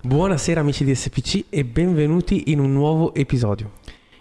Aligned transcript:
Buonasera 0.00 0.60
amici 0.60 0.84
di 0.84 0.94
SPC 0.94 1.46
e 1.50 1.64
benvenuti 1.64 2.52
in 2.52 2.60
un 2.60 2.72
nuovo 2.72 3.12
episodio. 3.14 3.72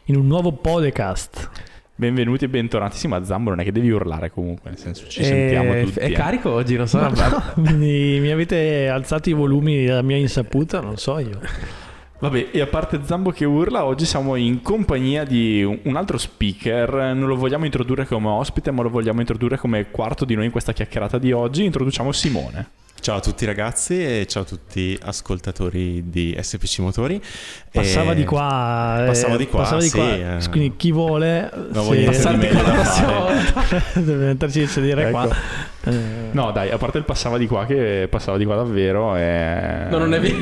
In 0.05 0.15
un 0.15 0.25
nuovo 0.25 0.51
podcast. 0.51 1.51
Benvenuti 1.93 2.45
e 2.45 2.49
bentornati. 2.49 3.07
ma 3.07 3.23
Zambo 3.23 3.51
non 3.51 3.59
è 3.59 3.63
che 3.63 3.71
devi 3.71 3.91
urlare 3.91 4.31
comunque, 4.31 4.71
nel 4.71 4.79
senso 4.79 5.07
ci 5.07 5.23
sentiamo 5.23 5.73
è, 5.73 5.83
tutti. 5.83 5.99
È 5.99 6.05
eh. 6.05 6.11
carico 6.13 6.49
oggi, 6.49 6.75
non 6.77 6.87
so. 6.87 6.97
No, 7.07 7.53
mi, 7.75 8.19
mi 8.19 8.31
avete 8.31 8.87
alzato 8.87 9.29
i 9.29 9.33
volumi 9.33 9.85
della 9.85 10.01
mia 10.01 10.17
insaputa, 10.17 10.79
non 10.79 10.97
so 10.97 11.19
io. 11.19 11.39
Vabbè, 12.21 12.47
e 12.53 12.59
a 12.59 12.67
parte 12.67 13.01
Zambo 13.03 13.29
che 13.29 13.45
urla, 13.45 13.85
oggi 13.85 14.05
siamo 14.05 14.35
in 14.35 14.63
compagnia 14.63 15.25
di 15.25 15.61
un 15.63 15.95
altro 15.95 16.17
speaker. 16.17 17.13
Non 17.13 17.27
lo 17.27 17.35
vogliamo 17.35 17.65
introdurre 17.65 18.07
come 18.07 18.29
ospite, 18.29 18.71
ma 18.71 18.81
lo 18.81 18.89
vogliamo 18.89 19.19
introdurre 19.19 19.57
come 19.57 19.91
quarto 19.91 20.25
di 20.25 20.33
noi 20.33 20.45
in 20.45 20.51
questa 20.51 20.73
chiacchierata 20.73 21.19
di 21.19 21.31
oggi. 21.31 21.65
Introduciamo 21.65 22.11
Simone. 22.11 22.85
Ciao 22.99 23.17
a 23.17 23.19
tutti 23.21 23.45
ragazzi 23.45 24.03
e 24.03 24.25
ciao 24.27 24.43
a 24.43 24.45
tutti 24.45 24.97
ascoltatori 25.01 26.09
di 26.09 26.37
SPC 26.39 26.79
Motori. 26.79 27.21
Passava 27.71 28.11
e... 28.11 28.15
di 28.15 28.25
qua. 28.25 29.03
Passava 29.05 29.37
di 29.37 29.47
qua, 29.47 29.59
passava 29.59 29.81
di 29.81 29.87
sì, 29.87 29.95
qua. 29.95 30.37
Eh... 30.37 30.49
Quindi 30.49 30.75
chi 30.75 30.91
vuole... 30.91 31.49
Non 31.71 31.85
voglio 31.85 32.11
se... 32.11 32.29
di 32.31 32.35
meglio 32.35 32.63
da 32.63 32.83
fare. 32.83 33.83
Deve 34.03 34.25
metterci 34.25 34.61
a 34.61 34.67
sedere 34.67 35.03
ecco. 35.03 35.11
qua. 35.11 35.29
Eh... 35.85 36.29
No 36.31 36.51
dai, 36.51 36.69
a 36.69 36.77
parte 36.77 36.97
il 36.97 37.05
passava 37.05 37.37
di 37.37 37.47
qua 37.47 37.65
che 37.65 38.07
passava 38.09 38.37
di 38.37 38.43
qua 38.45 38.55
davvero 38.55 39.15
e... 39.15 39.87
No, 39.89 39.99
non 39.99 40.13
è 40.13 40.19
vero. 40.19 40.35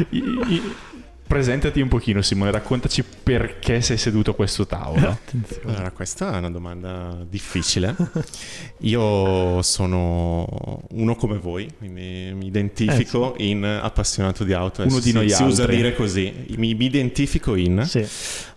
Presentati 1.32 1.80
un 1.80 1.88
pochino 1.88 2.20
Simone, 2.20 2.50
raccontaci 2.50 3.02
perché 3.22 3.80
sei 3.80 3.96
seduto 3.96 4.32
a 4.32 4.34
questo 4.34 4.66
tavolo. 4.66 5.18
Allora, 5.64 5.90
questa 5.90 6.34
è 6.34 6.36
una 6.36 6.50
domanda 6.50 7.24
difficile. 7.26 7.96
Io 8.80 9.62
sono 9.62 10.82
uno 10.90 11.16
come 11.16 11.38
voi, 11.38 11.66
mi, 11.78 12.34
mi 12.34 12.46
identifico 12.46 13.34
eh, 13.34 13.38
sì. 13.38 13.48
in 13.48 13.64
appassionato 13.64 14.44
di 14.44 14.52
auto. 14.52 14.82
Uno 14.82 14.98
di 14.98 15.12
noi 15.12 15.28
si, 15.30 15.32
altri. 15.32 15.54
Si 15.54 15.60
usa 15.62 15.66
dire 15.66 15.94
così, 15.94 16.34
mi, 16.58 16.74
mi 16.74 16.84
identifico 16.84 17.54
in... 17.54 17.82
Sì. 17.86 18.06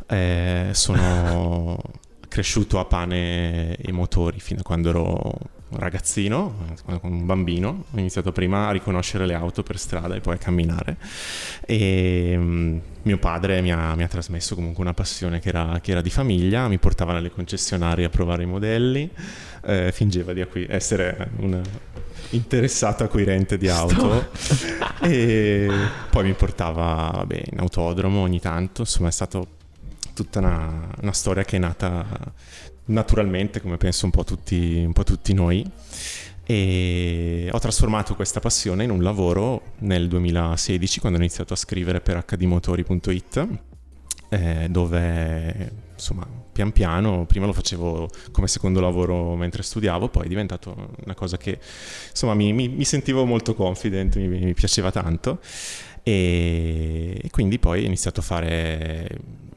Eh, 0.07 0.67
sono 0.73 1.81
cresciuto 2.35 2.79
a 2.79 2.85
pane 2.85 3.77
e 3.77 3.93
motori 3.93 4.41
fino 4.41 4.59
a 4.59 4.63
quando 4.63 4.89
ero 4.89 5.03
un 5.69 5.79
ragazzino, 5.79 6.53
un 7.03 7.25
bambino, 7.25 7.85
ho 7.89 7.97
iniziato 7.97 8.33
prima 8.33 8.67
a 8.67 8.71
riconoscere 8.71 9.25
le 9.25 9.33
auto 9.33 9.63
per 9.63 9.79
strada 9.79 10.15
e 10.15 10.19
poi 10.19 10.33
a 10.33 10.37
camminare. 10.37 10.97
E 11.65 12.33
um, 12.37 12.81
mio 13.03 13.17
padre 13.19 13.61
mi 13.61 13.71
ha, 13.71 13.95
mi 13.95 14.03
ha, 14.03 14.09
trasmesso 14.09 14.53
comunque 14.53 14.83
una 14.83 14.93
passione 14.93 15.39
che 15.39 15.47
era, 15.47 15.79
che 15.81 15.91
era, 15.91 16.01
di 16.01 16.09
famiglia, 16.09 16.67
mi 16.67 16.77
portava 16.77 17.13
nelle 17.13 17.31
concessionarie 17.31 18.03
a 18.03 18.09
provare 18.09 18.43
i 18.43 18.47
modelli, 18.47 19.09
eh, 19.63 19.93
fingeva 19.93 20.33
di 20.33 20.41
acqui- 20.41 20.67
essere 20.67 21.29
un 21.37 21.61
interessato 22.31 23.05
acquirente 23.05 23.57
di 23.57 23.69
auto. 23.69 24.29
E 24.99 25.69
poi 26.09 26.23
mi 26.25 26.33
portava 26.33 27.11
vabbè, 27.13 27.43
in 27.51 27.59
autodromo 27.59 28.19
ogni 28.19 28.41
tanto, 28.41 28.81
insomma 28.81 29.07
è 29.07 29.11
stata 29.11 29.39
tutta 30.15 30.39
una, 30.39 30.89
una 31.01 31.13
storia 31.13 31.43
che 31.43 31.57
è 31.57 31.59
nata 31.59 32.33
naturalmente, 32.85 33.61
come 33.61 33.77
penso 33.77 34.05
un 34.05 34.11
po' 34.11 34.23
tutti, 34.23 34.81
un 34.83 34.93
po 34.93 35.03
tutti 35.03 35.33
noi. 35.33 35.63
E 36.47 37.49
ho 37.51 37.59
trasformato 37.59 38.15
questa 38.15 38.39
passione 38.39 38.83
in 38.83 38.91
un 38.91 39.01
lavoro 39.01 39.73
nel 39.79 40.07
2016 40.07 40.99
quando 40.99 41.17
ho 41.17 41.21
iniziato 41.21 41.53
a 41.53 41.55
scrivere 41.55 42.01
per 42.01 42.23
hdmotori.it 42.23 43.47
eh, 44.29 44.67
dove 44.69 45.71
insomma 45.93 46.27
pian 46.51 46.71
piano 46.71 47.25
prima 47.25 47.45
lo 47.45 47.53
facevo 47.53 48.09
come 48.31 48.47
secondo 48.47 48.79
lavoro 48.79 49.35
mentre 49.35 49.63
studiavo 49.63 50.09
poi 50.09 50.25
è 50.25 50.27
diventato 50.27 50.91
una 51.03 51.15
cosa 51.15 51.37
che 51.37 51.59
insomma 52.09 52.33
mi, 52.33 52.53
mi, 52.53 52.67
mi 52.67 52.83
sentivo 52.83 53.25
molto 53.25 53.55
confident 53.55 54.15
mi, 54.17 54.27
mi 54.27 54.53
piaceva 54.53 54.91
tanto 54.91 55.39
e, 56.07 57.19
quindi 57.31 57.57
poi 57.57 57.81
ho 57.81 57.85
iniziato 57.85 58.19
a 58.19 58.23
fare 58.23 59.09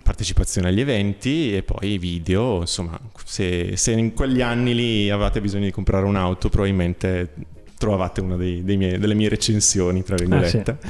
partecipazione 0.09 0.69
agli 0.69 0.81
eventi 0.81 1.55
e 1.55 1.63
poi 1.63 1.99
video, 1.99 2.61
insomma, 2.61 2.99
se, 3.27 3.77
se 3.77 3.93
in 3.93 4.15
quegli 4.15 4.41
anni 4.41 4.75
lì 4.75 5.11
avevate 5.11 5.43
bisogno 5.43 5.65
di 5.65 5.71
comprare 5.71 6.07
un'auto 6.07 6.49
probabilmente 6.49 7.35
trovavate 7.77 8.23
una 8.23 8.37
dei, 8.37 8.65
dei 8.65 8.79
miei, 8.79 8.99
delle 8.99 9.13
mie 9.13 9.29
recensioni, 9.29 10.03
tra 10.03 10.17
virgolette. 10.17 10.71
Ah, 10.71 10.77
sì. 10.81 10.89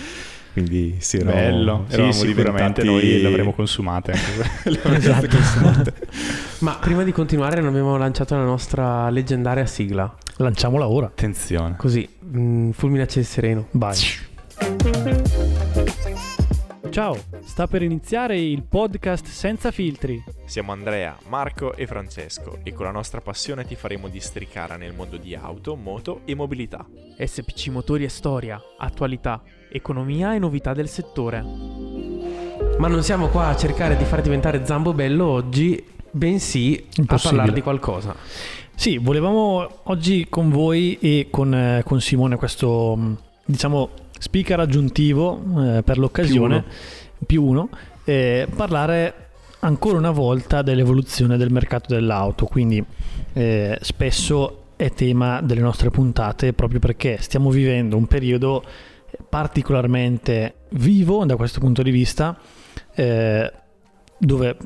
Quindi 0.52 0.96
sì, 0.98 1.16
eravamo, 1.18 1.40
Bello, 1.40 1.84
sì, 1.88 2.12
sicuramente 2.12 2.84
noi 2.84 3.20
l'avremo 3.20 3.52
consumate. 3.52 4.12
esatto. 4.62 5.26
consumate. 5.26 5.94
Ma 6.60 6.76
prima 6.80 7.02
di 7.02 7.10
continuare 7.10 7.60
non 7.60 7.70
abbiamo 7.70 7.96
lanciato 7.96 8.36
la 8.36 8.44
nostra 8.44 9.10
leggendaria 9.10 9.66
sigla. 9.66 10.12
Lanciamola 10.36 10.86
ora. 10.86 11.06
Attenzione. 11.06 11.74
Così, 11.76 12.08
mh, 12.18 12.40
mm, 12.40 12.70
fulminace 12.70 13.18
il 13.18 13.26
sereno. 13.26 13.66
Vai. 13.72 13.96
Ciao, 16.98 17.16
sta 17.44 17.68
per 17.68 17.82
iniziare 17.82 18.40
il 18.40 18.64
podcast 18.64 19.24
senza 19.26 19.70
filtri. 19.70 20.20
Siamo 20.46 20.72
Andrea, 20.72 21.16
Marco 21.28 21.72
e 21.76 21.86
Francesco 21.86 22.58
e 22.64 22.72
con 22.72 22.86
la 22.86 22.90
nostra 22.90 23.20
passione 23.20 23.64
ti 23.64 23.76
faremo 23.76 24.08
districare 24.08 24.76
nel 24.76 24.94
mondo 24.94 25.16
di 25.16 25.32
auto, 25.36 25.76
moto 25.76 26.22
e 26.24 26.34
mobilità. 26.34 26.84
SPC 27.16 27.68
Motori 27.68 28.02
e 28.02 28.08
storia, 28.08 28.60
attualità, 28.76 29.40
economia 29.70 30.34
e 30.34 30.40
novità 30.40 30.74
del 30.74 30.88
settore. 30.88 31.40
Ma 32.78 32.88
non 32.88 33.04
siamo 33.04 33.28
qua 33.28 33.46
a 33.46 33.56
cercare 33.56 33.96
di 33.96 34.02
far 34.02 34.20
diventare 34.20 34.66
Zambo 34.66 34.92
bello 34.92 35.26
oggi, 35.26 35.80
bensì 36.10 36.84
a 37.06 37.16
parlare 37.16 37.52
di 37.52 37.62
qualcosa. 37.62 38.12
Sì, 38.74 38.98
volevamo 38.98 39.82
oggi 39.84 40.26
con 40.28 40.50
voi 40.50 40.98
e 41.00 41.28
con, 41.30 41.54
eh, 41.54 41.82
con 41.84 42.00
Simone 42.00 42.34
questo, 42.34 43.20
diciamo, 43.44 43.88
speaker 44.18 44.60
aggiuntivo 44.60 45.40
eh, 45.76 45.82
per 45.82 45.98
l'occasione, 45.98 46.64
più 47.26 47.44
uno, 47.44 47.68
eh, 48.04 48.46
parlare 48.54 49.26
ancora 49.60 49.98
una 49.98 50.10
volta 50.10 50.62
dell'evoluzione 50.62 51.36
del 51.36 51.50
mercato 51.50 51.94
dell'auto, 51.94 52.46
quindi 52.46 52.84
eh, 53.32 53.78
spesso 53.80 54.64
è 54.76 54.92
tema 54.92 55.40
delle 55.40 55.60
nostre 55.60 55.90
puntate 55.90 56.52
proprio 56.52 56.78
perché 56.78 57.18
stiamo 57.20 57.50
vivendo 57.50 57.96
un 57.96 58.06
periodo 58.06 58.62
particolarmente 59.28 60.54
vivo 60.70 61.24
da 61.24 61.36
questo 61.36 61.58
punto 61.60 61.82
di 61.82 61.90
vista, 61.90 62.38
eh, 62.94 63.52
dove 64.18 64.56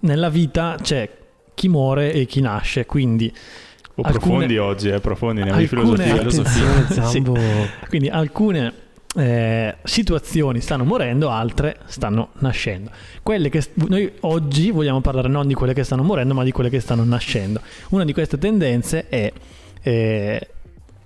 nella 0.00 0.28
vita 0.28 0.76
c'è 0.80 1.08
chi 1.54 1.68
muore 1.68 2.12
e 2.12 2.26
chi 2.26 2.40
nasce, 2.40 2.86
quindi... 2.86 3.32
O 3.98 4.02
alcune, 4.02 4.18
profondi 4.18 4.58
oggi, 4.58 4.88
eh, 4.88 5.00
profondi 5.00 5.42
nella 5.42 5.58
filosofia. 5.66 6.16
filosofia. 6.28 7.04
Sì. 7.04 7.22
Quindi 7.88 8.08
alcune 8.08 8.72
eh, 9.16 9.76
situazioni 9.82 10.60
stanno 10.60 10.84
morendo, 10.84 11.30
altre 11.30 11.78
stanno 11.86 12.28
nascendo. 12.40 12.90
Quelle 13.22 13.48
che 13.48 13.62
noi 13.88 14.12
oggi 14.20 14.70
vogliamo 14.70 15.00
parlare 15.00 15.28
non 15.28 15.46
di 15.46 15.54
quelle 15.54 15.72
che 15.72 15.82
stanno 15.82 16.02
morendo, 16.02 16.34
ma 16.34 16.44
di 16.44 16.52
quelle 16.52 16.68
che 16.68 16.80
stanno 16.80 17.04
nascendo. 17.04 17.60
Una 17.88 18.04
di 18.04 18.12
queste 18.12 18.36
tendenze 18.36 19.08
è 19.08 19.32
eh, 19.82 20.48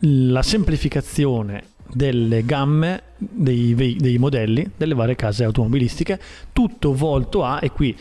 la 0.01 0.43
semplificazione 0.43 1.65
delle 1.93 2.45
gamme 2.45 3.03
dei, 3.17 3.75
dei, 3.75 4.19
modelli 4.19 4.69
delle 4.77 4.95
varie 4.95 5.15
case 5.15 5.45
automobilistiche, 5.45 6.21
tutto 6.53 6.93
volto 6.95 7.45
a, 7.45 7.61
e 7.63 7.71
qui 7.71 7.97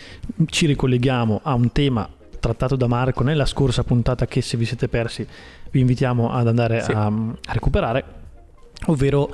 ci 0.48 0.66
ricolleghiamo 0.66 1.42
a 1.44 1.54
un 1.54 1.72
tema 1.72 2.08
trattato 2.40 2.76
da 2.76 2.88
Marco 2.88 3.24
nella 3.24 3.46
scorsa 3.46 3.84
puntata 3.84 4.26
che 4.26 4.42
se 4.42 4.58
vi 4.58 4.66
siete 4.66 4.88
persi 4.88 5.28
vi 5.72 5.80
invitiamo 5.80 6.32
ad 6.32 6.48
andare 6.48 6.82
sì. 6.82 6.92
a, 6.92 7.06
a 7.06 7.54
recuperare, 7.54 8.04
ovvero 8.88 9.32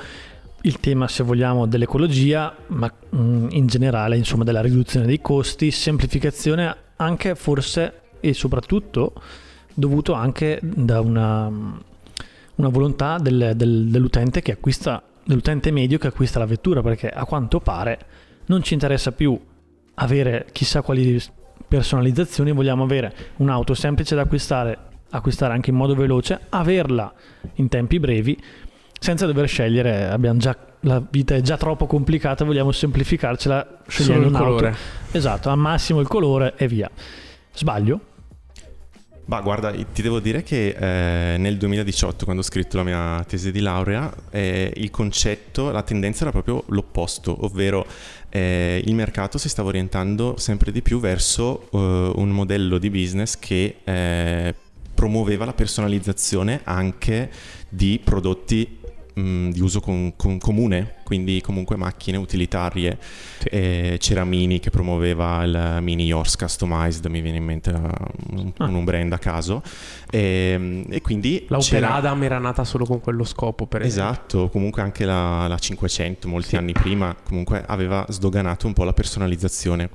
il 0.61 0.79
tema, 0.79 1.07
se 1.07 1.23
vogliamo, 1.23 1.67
dell'ecologia, 1.67 2.55
ma 2.67 2.91
mm, 3.15 3.47
in 3.51 3.67
generale, 3.67 4.17
insomma, 4.17 4.43
della 4.43 4.61
riduzione 4.61 5.05
dei 5.05 5.21
costi, 5.21 5.71
semplificazione 5.71 6.75
anche 6.97 7.35
forse 7.35 8.01
e 8.19 8.33
soprattutto 8.33 9.13
dovuto 9.73 10.13
anche 10.13 10.59
da 10.61 11.01
una, 11.01 11.47
una 11.47 12.69
volontà 12.69 13.17
del, 13.19 13.53
del, 13.55 13.89
dell'utente 13.89 14.41
che 14.41 14.53
acquista, 14.53 15.03
dell'utente 15.23 15.71
medio 15.71 15.97
che 15.97 16.07
acquista 16.07 16.39
la 16.39 16.45
vettura, 16.45 16.81
perché 16.81 17.09
a 17.09 17.25
quanto 17.25 17.59
pare 17.59 17.99
non 18.47 18.63
ci 18.63 18.73
interessa 18.73 19.11
più 19.11 19.39
avere 19.95 20.47
chissà 20.51 20.81
quali 20.81 21.21
personalizzazioni, 21.67 22.51
vogliamo 22.51 22.83
avere 22.83 23.13
un'auto 23.37 23.73
semplice 23.73 24.15
da 24.15 24.21
acquistare, 24.21 24.77
acquistare 25.09 25.53
anche 25.53 25.69
in 25.69 25.75
modo 25.75 25.95
veloce, 25.95 26.39
averla 26.49 27.13
in 27.55 27.67
tempi 27.69 27.99
brevi 27.99 28.37
senza 28.99 29.25
dover 29.25 29.47
scegliere, 29.47 30.07
abbiamo 30.07 30.39
già, 30.39 30.55
la 30.81 31.01
vita 31.07 31.35
è 31.35 31.41
già 31.41 31.57
troppo 31.57 31.85
complicata, 31.85 32.43
vogliamo 32.43 32.71
semplificarcela 32.71 33.81
scegliendo 33.87 34.29
Solo 34.29 34.37
il 34.37 34.43
colore. 34.43 34.75
Esatto, 35.11 35.49
al 35.49 35.57
massimo 35.57 35.99
il 35.99 36.07
colore 36.07 36.53
e 36.57 36.67
via. 36.67 36.89
Sbaglio? 37.53 37.99
Ma 39.27 39.41
guarda, 39.41 39.71
ti 39.71 40.03
devo 40.03 40.19
dire 40.19 40.43
che 40.43 40.75
eh, 40.77 41.37
nel 41.37 41.57
2018, 41.57 42.25
quando 42.25 42.43
ho 42.43 42.45
scritto 42.45 42.77
la 42.77 42.83
mia 42.83 43.23
tesi 43.27 43.51
di 43.51 43.59
laurea, 43.59 44.13
eh, 44.29 44.71
il 44.75 44.91
concetto, 44.91 45.71
la 45.71 45.81
tendenza 45.81 46.21
era 46.21 46.31
proprio 46.31 46.63
l'opposto, 46.67 47.43
ovvero 47.43 47.87
eh, 48.29 48.83
il 48.85 48.93
mercato 48.93 49.39
si 49.39 49.49
stava 49.49 49.69
orientando 49.69 50.35
sempre 50.37 50.71
di 50.71 50.83
più 50.83 50.99
verso 50.99 51.67
eh, 51.71 52.11
un 52.15 52.29
modello 52.29 52.77
di 52.77 52.91
business 52.91 53.39
che 53.39 53.77
eh, 53.83 54.53
promuoveva 54.93 55.45
la 55.45 55.53
personalizzazione 55.53 56.61
anche 56.63 57.31
di 57.67 57.99
prodotti 58.03 58.79
mh, 59.15 59.49
di 59.49 59.59
uso 59.61 59.79
con, 59.79 60.13
con 60.15 60.37
comune, 60.37 60.95
quindi 61.03 61.41
comunque 61.41 61.75
macchine 61.75 62.17
utilitarie. 62.17 62.97
Sì. 63.39 63.47
Eh, 63.49 63.97
c'era 63.99 64.23
Mini 64.25 64.59
che 64.59 64.69
promuoveva 64.69 65.43
il 65.43 65.77
Mini 65.81 66.05
Yours 66.05 66.35
Customized, 66.37 67.05
mi 67.07 67.21
viene 67.21 67.37
in 67.37 67.43
mente 67.43 67.69
un, 67.71 68.51
Ah. 68.57 68.65
un 68.65 68.83
brand 68.83 69.11
a 69.13 69.17
caso. 69.17 69.61
E, 70.09 70.85
e 70.89 71.01
quindi 71.01 71.45
La 71.49 71.57
Opel 71.57 71.83
Adam 71.83 72.23
era 72.23 72.37
nata 72.39 72.63
solo 72.63 72.85
con 72.85 73.01
quello 73.01 73.23
scopo, 73.23 73.65
per 73.65 73.81
esempio. 73.81 74.11
Esatto, 74.11 74.49
comunque 74.49 74.81
anche 74.81 75.05
la, 75.05 75.47
la 75.47 75.57
500 75.57 76.27
molti 76.27 76.49
Sì. 76.49 76.55
anni 76.57 76.71
prima 76.73 77.15
comunque 77.23 77.63
aveva 77.65 78.05
sdoganato 78.09 78.67
un 78.67 78.73
po' 78.73 78.83
la 78.83 78.93
personalizzazione. 78.93 79.89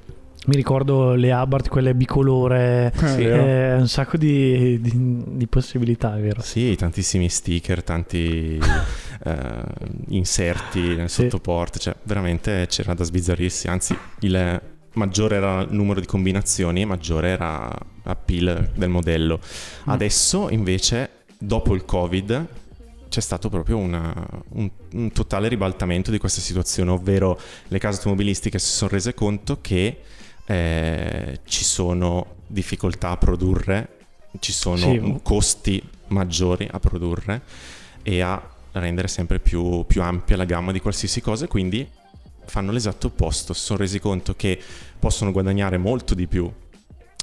Mi 0.46 0.56
ricordo 0.56 1.14
le 1.14 1.32
Abarth, 1.32 1.68
quelle 1.68 1.94
bicolore, 1.94 2.90
Sì. 2.96 3.22
vero. 3.24 3.42
eh, 3.44 3.74
un 3.74 3.88
sacco 3.88 4.16
di, 4.16 4.80
di- 4.80 5.22
di 5.36 5.46
possibilità, 5.46 6.16
è 6.16 6.20
vero? 6.20 6.40
Sì, 6.40 6.74
tantissimi 6.76 7.28
sticker, 7.28 7.84
tanti 7.84 8.58
eh, 9.24 9.62
inserti 10.08 10.80
nel 10.96 11.10
Sì. 11.10 11.22
sottoporto, 11.22 11.78
cioè 11.78 11.94
veramente 12.04 12.66
c'era 12.70 12.94
da 12.94 13.04
sbizzarrirsi, 13.04 13.68
anzi 13.68 13.96
il 14.20 14.60
maggiore 14.94 15.36
era 15.36 15.60
il 15.60 15.68
numero 15.72 16.00
di 16.00 16.06
combinazioni 16.06 16.80
e 16.80 16.84
maggiore 16.86 17.28
era 17.28 17.70
l'appeal 18.04 18.70
del 18.74 18.88
modello. 18.88 19.38
Mm. 19.38 19.90
Adesso 19.92 20.48
invece, 20.50 21.10
dopo 21.38 21.74
il 21.74 21.84
Covid, 21.84 22.46
c'è 23.10 23.20
stato 23.20 23.50
proprio 23.50 23.76
una- 23.76 24.26
un, 24.54 24.70
un 24.94 25.12
totale 25.12 25.48
ribaltamento 25.48 26.10
di 26.10 26.18
questa 26.18 26.40
situazione, 26.40 26.90
ovvero 26.92 27.38
le 27.68 27.78
case 27.78 27.98
automobilistiche 27.98 28.58
si 28.58 28.70
sono 28.70 28.90
rese 28.90 29.12
conto 29.12 29.58
che 29.60 29.98
eh, 30.50 31.40
ci 31.44 31.62
sono 31.62 32.38
difficoltà 32.48 33.10
a 33.10 33.16
produrre, 33.16 33.98
ci 34.40 34.50
sono 34.52 34.76
Sì. 34.76 35.18
costi 35.22 35.80
maggiori 36.08 36.68
a 36.68 36.80
produrre 36.80 37.42
e 38.02 38.20
a 38.20 38.50
rendere 38.72 39.06
sempre 39.06 39.38
più, 39.38 39.84
più 39.86 40.02
ampia 40.02 40.36
la 40.36 40.44
gamma 40.44 40.72
di 40.72 40.80
qualsiasi 40.80 41.20
cosa, 41.20 41.46
quindi 41.46 41.88
fanno 42.46 42.72
l'esatto 42.72 43.06
opposto, 43.08 43.52
si 43.52 43.62
sono 43.62 43.78
resi 43.78 44.00
conto 44.00 44.34
che 44.34 44.60
possono 44.98 45.30
guadagnare 45.30 45.78
molto 45.78 46.14
di 46.16 46.26
più 46.26 46.52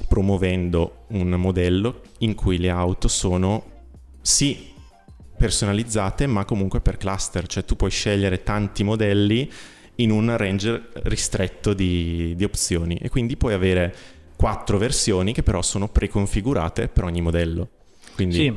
promuovendo 0.08 1.06
un 1.08 1.30
modello 1.32 2.02
in 2.20 2.34
cui 2.34 2.58
le 2.60 2.70
auto 2.70 3.10
sono 3.10 3.64
sì 4.22 4.72
personalizzate 5.38 6.28
ma 6.28 6.46
comunque 6.46 6.80
per 6.80 6.96
cluster, 6.96 7.46
cioè 7.46 7.66
tu 7.66 7.76
puoi 7.76 7.90
scegliere 7.92 8.44
tanti 8.44 8.84
modelli 8.84 9.52
in 9.98 10.12
un 10.12 10.36
range 10.36 10.90
ristretto 11.04 11.74
di, 11.74 12.34
di 12.36 12.44
opzioni 12.44 12.96
e 12.98 13.10
quindi 13.10 13.38
puoi 13.38 13.54
avere 13.54 13.94
quattro 14.36 14.78
versioni 14.78 15.34
che 15.34 15.44
però 15.44 15.62
sono 15.62 15.88
preconfigurate 15.88 16.88
per 16.88 17.04
ogni 17.04 17.22
modello. 17.22 17.70
Quindi 18.16 18.36
Sì, 18.36 18.54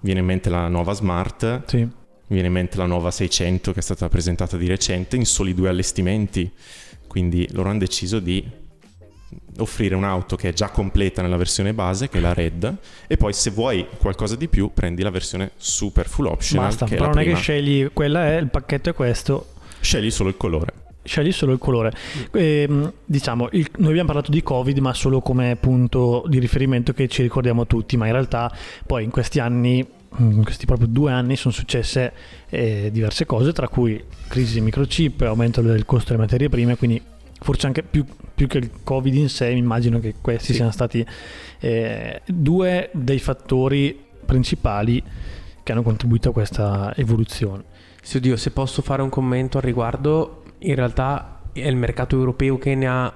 viene 0.00 0.20
in 0.20 0.26
mente 0.26 0.48
la 0.50 0.68
nuova 0.68 0.92
Smart, 0.92 1.64
sì. 1.66 1.78
mi 1.78 1.90
viene 2.28 2.46
in 2.46 2.52
mente 2.52 2.76
la 2.76 2.86
nuova 2.86 3.10
600 3.10 3.72
che 3.72 3.80
è 3.80 3.82
stata 3.82 4.08
presentata 4.08 4.56
di 4.56 4.66
recente 4.68 5.16
in 5.16 5.26
soli 5.26 5.54
due 5.54 5.68
allestimenti. 5.68 6.50
Quindi 7.06 7.48
loro 7.52 7.70
hanno 7.70 7.78
deciso 7.78 8.18
di 8.20 8.44
offrire 9.58 9.94
un'auto 9.94 10.36
che 10.36 10.50
è 10.50 10.52
già 10.52 10.68
completa 10.68 11.22
nella 11.22 11.36
versione 11.36 11.72
base, 11.72 12.08
che 12.08 12.18
è 12.18 12.20
la 12.20 12.34
Red, 12.34 12.76
e 13.06 13.16
poi 13.16 13.32
se 13.32 13.50
vuoi 13.50 13.86
qualcosa 13.98 14.36
di 14.36 14.48
più 14.48 14.70
prendi 14.72 15.02
la 15.02 15.10
versione 15.10 15.52
super 15.56 16.06
full 16.08 16.26
optional, 16.26 16.66
Basta, 16.66 16.84
che 16.86 16.94
però 16.94 17.06
la 17.06 17.10
non 17.10 17.18
è 17.18 17.22
che 17.22 17.30
prima. 17.30 17.40
scegli 17.40 17.88
quella 17.92 18.26
è, 18.26 18.36
il 18.36 18.48
pacchetto 18.48 18.90
è 18.90 18.94
questo, 18.94 19.54
Scegli 19.86 20.10
solo 20.10 20.28
il 20.30 20.36
colore. 20.36 20.72
scegli 21.06 21.30
solo 21.30 21.52
il 21.52 21.58
colore. 21.60 21.92
Ehm, 22.32 22.92
diciamo, 23.04 23.48
il- 23.52 23.68
noi 23.76 23.90
abbiamo 23.90 24.08
parlato 24.08 24.32
di 24.32 24.42
Covid, 24.42 24.76
ma 24.78 24.92
solo 24.92 25.20
come 25.20 25.54
punto 25.54 26.24
di 26.26 26.40
riferimento 26.40 26.92
che 26.92 27.06
ci 27.06 27.22
ricordiamo 27.22 27.64
tutti, 27.68 27.96
ma 27.96 28.06
in 28.06 28.12
realtà 28.12 28.52
poi 28.84 29.04
in 29.04 29.10
questi 29.10 29.38
anni, 29.38 29.86
in 30.18 30.42
questi 30.42 30.66
proprio 30.66 30.88
due 30.88 31.12
anni, 31.12 31.36
sono 31.36 31.54
successe 31.54 32.12
eh, 32.50 32.88
diverse 32.92 33.24
cose, 33.24 33.52
tra 33.52 33.68
cui 33.68 34.02
crisi 34.26 34.54
di 34.54 34.62
microchip, 34.62 35.20
aumento 35.20 35.60
del 35.62 35.84
costo 35.84 36.08
delle 36.08 36.22
materie 36.22 36.48
prime, 36.48 36.76
quindi 36.76 37.00
forse 37.40 37.66
anche 37.66 37.84
più, 37.84 38.04
più 38.34 38.48
che 38.48 38.58
il 38.58 38.70
Covid 38.82 39.14
in 39.14 39.28
sé, 39.28 39.52
mi 39.52 39.58
immagino 39.58 40.00
che 40.00 40.14
questi 40.20 40.46
Sì. 40.46 40.54
siano 40.54 40.72
stati 40.72 41.06
eh, 41.60 42.20
due 42.26 42.90
dei 42.92 43.20
fattori 43.20 43.96
principali 44.26 45.00
che 45.62 45.70
hanno 45.72 45.82
contribuito 45.82 46.30
a 46.30 46.32
questa 46.32 46.92
evoluzione. 46.96 47.62
Sì, 48.06 48.18
oddio, 48.18 48.36
se 48.36 48.52
posso 48.52 48.82
fare 48.82 49.02
un 49.02 49.08
commento 49.08 49.58
al 49.58 49.64
riguardo, 49.64 50.44
in 50.58 50.76
realtà 50.76 51.40
è 51.52 51.66
il 51.66 51.74
mercato 51.74 52.14
europeo 52.14 52.56
che 52.56 52.76
ne 52.76 52.86
ha, 52.86 53.12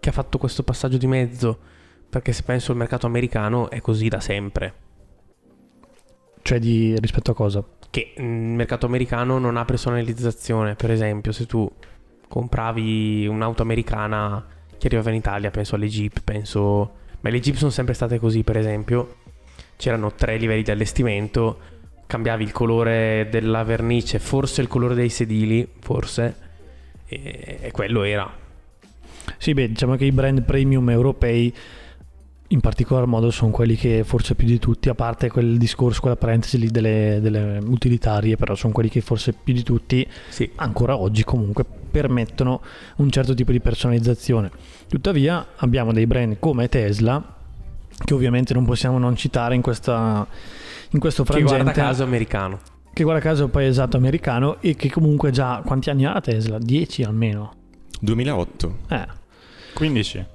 che 0.00 0.08
ha 0.08 0.12
fatto 0.12 0.38
questo 0.38 0.62
passaggio 0.62 0.96
di 0.96 1.06
mezzo. 1.06 1.58
Perché 2.08 2.32
se 2.32 2.42
penso 2.42 2.70
al 2.72 2.78
mercato 2.78 3.04
americano 3.04 3.68
è 3.68 3.82
così 3.82 4.08
da 4.08 4.20
sempre. 4.20 4.74
Cioè 6.40 6.58
di 6.58 6.98
rispetto 6.98 7.32
a 7.32 7.34
cosa? 7.34 7.62
Che 7.90 8.14
mm, 8.18 8.52
il 8.52 8.56
mercato 8.56 8.86
americano 8.86 9.38
non 9.38 9.58
ha 9.58 9.66
personalizzazione. 9.66 10.76
Per 10.76 10.90
esempio, 10.90 11.30
se 11.30 11.44
tu 11.44 11.70
compravi 12.26 13.26
un'auto 13.26 13.60
americana 13.60 14.42
che 14.78 14.86
arrivava 14.86 15.10
in 15.10 15.16
Italia, 15.16 15.50
penso 15.50 15.74
alle 15.74 15.88
Jeep, 15.88 16.22
penso... 16.22 17.00
Ma 17.20 17.28
le 17.28 17.38
Jeep 17.38 17.56
sono 17.56 17.70
sempre 17.70 17.92
state 17.92 18.18
così, 18.18 18.42
per 18.44 18.56
esempio. 18.56 19.16
C'erano 19.76 20.14
tre 20.14 20.38
livelli 20.38 20.62
di 20.62 20.70
allestimento, 20.70 21.58
cambiavi 22.12 22.44
il 22.44 22.52
colore 22.52 23.28
della 23.30 23.62
vernice, 23.62 24.18
forse 24.18 24.60
il 24.60 24.68
colore 24.68 24.94
dei 24.94 25.08
sedili, 25.08 25.66
forse, 25.80 26.36
e, 27.06 27.58
e 27.62 27.70
quello 27.70 28.02
era. 28.02 28.30
Sì, 29.38 29.54
beh, 29.54 29.68
diciamo 29.68 29.96
che 29.96 30.04
i 30.04 30.12
brand 30.12 30.42
premium 30.42 30.90
europei 30.90 31.54
in 32.48 32.60
particolar 32.60 33.06
modo 33.06 33.30
sono 33.30 33.50
quelli 33.50 33.76
che 33.76 34.04
forse 34.04 34.34
più 34.34 34.46
di 34.46 34.58
tutti, 34.58 34.90
a 34.90 34.94
parte 34.94 35.30
quel 35.30 35.56
discorso, 35.56 36.02
quella 36.02 36.16
parentesi 36.16 36.58
lì 36.58 36.68
delle, 36.68 37.18
delle 37.22 37.58
utilitarie, 37.64 38.36
però 38.36 38.54
sono 38.56 38.74
quelli 38.74 38.90
che 38.90 39.00
forse 39.00 39.32
più 39.32 39.54
di 39.54 39.62
tutti 39.62 40.06
Sì, 40.28 40.50
ancora 40.56 40.98
oggi 40.98 41.24
comunque 41.24 41.64
permettono 41.64 42.60
un 42.96 43.08
certo 43.08 43.32
tipo 43.32 43.52
di 43.52 43.60
personalizzazione. 43.60 44.50
Tuttavia 44.86 45.46
abbiamo 45.56 45.94
dei 45.94 46.06
brand 46.06 46.36
come 46.38 46.68
Tesla, 46.68 47.36
che 48.04 48.12
ovviamente 48.12 48.52
non 48.52 48.66
possiamo 48.66 48.98
non 48.98 49.16
citare 49.16 49.54
in, 49.54 49.62
questa, 49.62 50.26
in 50.92 50.98
questo 51.00 51.24
che 51.24 51.32
frangente, 51.32 51.62
guarda 51.62 51.80
caso 51.80 52.02
americano. 52.04 52.60
che 52.92 53.02
guarda 53.02 53.20
caso 53.22 53.48
paese 53.48 53.70
esatto 53.70 53.96
americano 53.96 54.60
e 54.60 54.74
che 54.76 54.90
comunque 54.90 55.30
già, 55.30 55.62
quanti 55.64 55.90
anni 55.90 56.04
ha 56.04 56.12
la 56.14 56.20
Tesla? 56.20 56.58
10 56.58 57.02
almeno. 57.04 57.54
2008, 58.00 58.76
Eh, 58.88 59.06
15. 59.74 60.26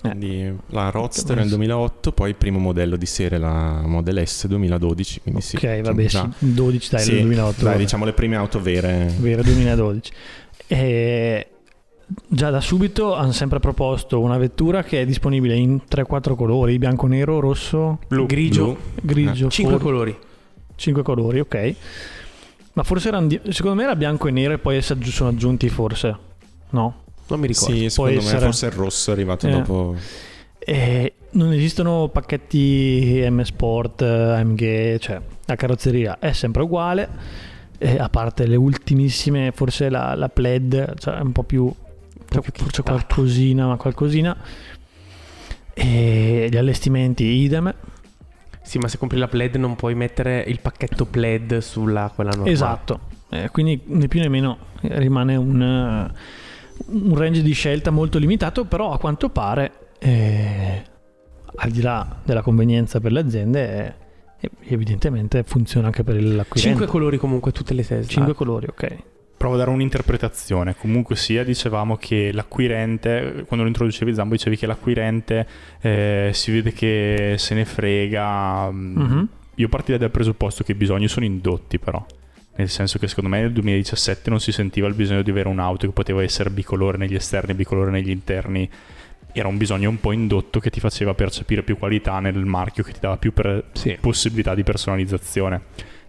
quindi 0.00 0.56
la 0.70 0.90
Roadster 0.90 1.34
Che 1.34 1.40
nel 1.40 1.48
2008, 1.50 2.12
poi 2.12 2.30
il 2.30 2.36
primo 2.36 2.58
modello 2.58 2.96
di 2.96 3.06
serie, 3.06 3.38
la 3.38 3.82
Model 3.84 4.26
S 4.26 4.46
2012, 4.48 5.20
quindi 5.20 5.40
sì. 5.42 5.56
ok, 5.56 5.62
diciamo 5.62 5.82
vabbè, 5.82 6.06
già- 6.06 6.28
sì, 6.38 6.52
12 6.54 6.90
dai, 6.90 7.00
Sì, 7.02 7.12
nel 7.12 7.22
2008. 7.22 7.54
Dai, 7.56 7.64
vabbè. 7.64 7.78
diciamo 7.78 8.04
le 8.04 8.12
prime 8.12 8.36
auto 8.36 8.60
vere. 8.60 9.14
vero 9.20 9.42
2012 9.42 10.12
e 10.66 11.46
già 12.34 12.48
da 12.48 12.60
subito 12.62 13.14
hanno 13.14 13.32
sempre 13.32 13.60
proposto 13.60 14.18
una 14.20 14.38
vettura 14.38 14.82
che 14.82 15.02
è 15.02 15.04
disponibile 15.06 15.54
in 15.54 15.80
3-4 15.88 16.34
colori 16.34 16.78
bianco 16.78 17.06
nero 17.06 17.40
rosso 17.40 17.98
Blu. 18.08 18.24
Grigio, 18.24 18.64
Blu. 18.64 18.76
grigio 19.02 19.48
cinque 19.50 19.74
for- 19.74 19.82
colori. 19.82 20.16
5 20.74 21.02
colori 21.02 21.40
ok 21.40 21.74
ma 22.72 22.82
forse 22.84 23.08
erano 23.08 23.26
di- 23.26 23.40
secondo 23.50 23.76
me 23.76 23.82
era 23.82 23.94
bianco 23.96 24.28
e 24.28 24.30
nero 24.30 24.54
e 24.54 24.58
poi 24.58 24.78
aggi- 24.78 25.10
sono 25.10 25.28
aggiunti 25.28 25.68
forse 25.68 26.16
no 26.70 26.94
Non 27.26 27.38
mi 27.40 27.46
ricordo. 27.48 27.74
Sì, 27.74 27.90
secondo 27.90 28.12
me 28.14 28.18
essere. 28.20 28.38
forse 28.40 28.66
il 28.66 28.72
rosso 28.72 29.10
è 29.10 29.12
arrivato 29.12 29.46
Eh. 29.46 29.50
dopo. 29.50 29.94
e 30.58 31.12
non 31.32 31.52
esistono 31.52 32.08
pacchetti 32.08 33.22
M 33.28 33.42
Sport 33.42 34.00
AMG 34.02 34.96
cioè 34.98 35.20
la 35.44 35.54
carrozzeria 35.56 36.18
è 36.18 36.32
sempre 36.32 36.62
uguale 36.62 37.08
e 37.76 37.98
a 37.98 38.08
parte 38.08 38.46
le 38.46 38.56
ultimissime 38.56 39.52
forse 39.54 39.90
la, 39.90 40.14
la 40.14 40.28
Plaid 40.30 40.94
cioè 40.98 41.18
un 41.20 41.32
po' 41.32 41.42
più 41.42 41.70
po' 42.32 42.40
più 42.42 42.52
forse 42.52 42.82
qualcosina 42.82 43.66
ma 43.66 43.76
qualcosina. 43.76 44.36
E 45.74 46.48
gli 46.50 46.56
allestimenti 46.56 47.24
idem. 47.24 47.74
Sì, 48.62 48.78
ma 48.78 48.88
se 48.88 48.98
compri 48.98 49.18
la 49.18 49.28
Plaid 49.28 49.56
non 49.56 49.74
puoi 49.74 49.94
mettere 49.94 50.44
il 50.46 50.60
pacchetto 50.60 51.04
Plaid 51.04 51.58
sulla 51.58 52.10
quella 52.14 52.30
normale. 52.30 52.52
esatto. 52.52 53.00
Eh, 53.30 53.48
quindi 53.50 53.80
né 53.86 54.08
più 54.08 54.20
né 54.20 54.28
meno 54.28 54.58
eh, 54.82 54.98
rimane 54.98 55.36
un, 55.36 55.60
eh, 55.60 56.12
un 56.86 57.16
range 57.16 57.42
di 57.42 57.52
scelta 57.52 57.90
molto 57.90 58.18
limitato 58.18 58.66
però 58.66 58.92
a 58.92 58.98
quanto 58.98 59.30
pare 59.30 59.72
eh, 59.98 60.82
al 61.56 61.70
di 61.70 61.80
là 61.80 62.20
della 62.22 62.42
convenienza 62.42 63.00
per 63.00 63.12
le 63.12 63.20
aziende 63.20 63.94
eh, 64.38 64.50
evidentemente 64.66 65.42
funziona 65.44 65.86
anche 65.86 66.04
per 66.04 66.16
l'acquirente. 66.16 66.60
Cinque 66.60 66.86
colori 66.86 67.16
comunque 67.16 67.52
tutte 67.52 67.72
le 67.72 67.86
Tesla. 67.86 68.06
Cinque 68.06 68.34
colori 68.34 68.66
ok 68.68 68.96
Provo 69.36 69.54
a 69.56 69.58
dare 69.58 69.70
un'interpretazione. 69.70 70.76
Comunque 70.76 71.16
sia, 71.16 71.42
dicevamo 71.42 71.96
che 71.96 72.30
l'acquirente, 72.32 73.44
quando 73.46 73.64
lo 73.64 73.66
introducevi 73.66 74.14
Zambo, 74.14 74.34
dicevi 74.34 74.56
che 74.56 74.66
l'acquirente 74.66 75.46
eh, 75.80 76.30
si 76.32 76.52
vede 76.52 76.72
che 76.72 77.34
se 77.38 77.54
ne 77.54 77.64
frega. 77.64 78.70
mm, 78.70 78.96
Mhm. 78.96 79.28
Io 79.56 79.68
partirei 79.68 79.98
dal 79.98 80.10
presupposto 80.10 80.62
che 80.64 80.72
i 80.72 80.74
bisogni 80.76 81.08
sono 81.08 81.26
indotti, 81.26 81.78
però. 81.78 82.04
Nel 82.54 82.68
senso 82.68 82.98
che 82.98 83.08
secondo 83.08 83.30
me 83.30 83.40
nel 83.40 83.52
2017 83.52 84.30
non 84.30 84.38
si 84.40 84.52
sentiva 84.52 84.86
il 84.86 84.94
bisogno 84.94 85.22
di 85.22 85.30
avere 85.30 85.48
un'auto 85.48 85.86
che 85.86 85.92
poteva 85.92 86.22
essere 86.22 86.50
bicolore 86.50 86.96
negli 86.98 87.14
esterni 87.14 87.54
bicolore 87.54 87.90
negli 87.90 88.10
interni. 88.10 88.68
Era 89.32 89.48
un 89.48 89.56
bisogno 89.56 89.88
un 89.88 89.98
po' 89.98 90.12
indotto 90.12 90.60
che 90.60 90.70
ti 90.70 90.78
faceva 90.78 91.14
percepire 91.14 91.62
più 91.62 91.76
qualità 91.78 92.20
nel 92.20 92.44
marchio, 92.44 92.82
che 92.84 92.92
ti 92.92 93.00
dava 93.00 93.16
più 93.16 93.32
per- 93.32 93.64
Sì. 93.72 93.96
possibilità 94.00 94.54
di 94.54 94.62
personalizzazione. 94.62 95.62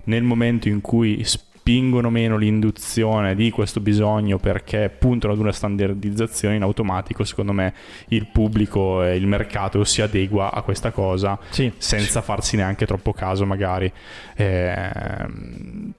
nel 0.06 0.24
momento 0.24 0.68
in 0.68 0.82
cui 0.82 1.26
spingono 1.64 2.10
meno 2.10 2.36
l'induzione 2.36 3.36
di 3.36 3.50
questo 3.50 3.80
bisogno 3.80 4.38
perché 4.38 4.90
puntano 4.90 5.32
ad 5.32 5.40
una 5.40 5.54
standardizzazione 5.54 6.58
in 6.58 6.62
automatico, 6.62 7.24
secondo 7.24 7.54
me 7.54 7.74
il 8.10 8.28
pubblico 8.28 9.02
e 9.02 9.16
il 9.16 9.26
mercato 9.28 9.86
si 9.86 10.02
adegua 10.02 10.52
a 10.52 10.62
questa 10.62 10.92
cosa 10.92 11.40
Sì, 11.52 11.72
senza 11.78 12.22
farsi 12.22 12.58
neanche 12.58 12.86
troppo 12.86 13.14
caso 13.14 13.46
magari. 13.46 13.90
Ehm, 14.36 15.94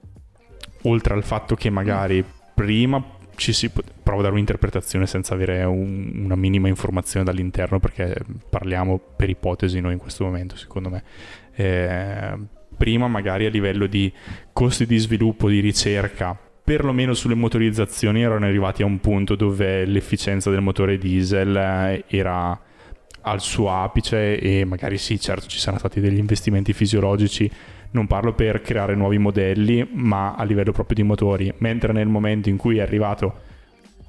oltre 0.82 1.14
al 1.14 1.24
fatto 1.24 1.54
che 1.54 1.70
magari 1.70 2.22
prima 2.54 3.02
ci 3.36 3.54
si 3.54 3.70
pot- 3.70 3.90
provo 4.02 4.18
a 4.18 4.22
dare 4.24 4.34
un'interpretazione 4.34 5.06
senza 5.06 5.32
avere 5.32 5.64
un- 5.64 6.12
una 6.24 6.36
minima 6.36 6.68
informazione 6.68 7.24
dall'interno 7.24 7.80
perché 7.80 8.14
parliamo 8.50 9.00
per 9.16 9.30
ipotesi 9.30 9.80
noi 9.80 9.94
in 9.94 9.98
questo 9.98 10.24
momento 10.24 10.56
secondo 10.56 10.90
me. 10.90 11.02
Eh, 11.54 12.38
prima 12.76 13.08
magari 13.08 13.46
a 13.46 13.50
livello 13.50 13.86
di 13.86 14.12
costi 14.52 14.86
di 14.86 14.98
sviluppo 14.98 15.48
di 15.48 15.60
ricerca 15.60 16.38
perlomeno 16.64 17.12
sulle 17.14 17.34
motorizzazioni 17.34 18.22
erano 18.22 18.46
arrivati 18.46 18.82
a 18.82 18.86
un 18.86 18.98
punto 19.00 19.34
dove 19.34 19.84
l'efficienza 19.84 20.50
del 20.50 20.62
motore 20.62 20.98
diesel 20.98 21.54
eh, 21.56 22.04
era 22.08 22.58
al 23.26 23.40
suo 23.40 23.70
apice 23.70 24.38
e 24.38 24.64
magari 24.64 24.98
sì 24.98 25.18
certo 25.20 25.46
ci 25.46 25.58
saranno 25.58 25.78
stati 25.78 26.00
degli 26.00 26.18
investimenti 26.18 26.72
fisiologici 26.72 27.50
non 27.94 28.06
parlo 28.06 28.34
per 28.34 28.60
creare 28.60 28.94
nuovi 28.94 29.18
modelli, 29.18 29.88
ma 29.92 30.34
a 30.34 30.42
livello 30.44 30.72
proprio 30.72 30.96
di 30.96 31.02
motori. 31.04 31.52
Mentre 31.58 31.92
nel 31.92 32.08
momento 32.08 32.48
in 32.48 32.56
cui 32.56 32.78
è 32.78 32.82
arrivato 32.82 33.52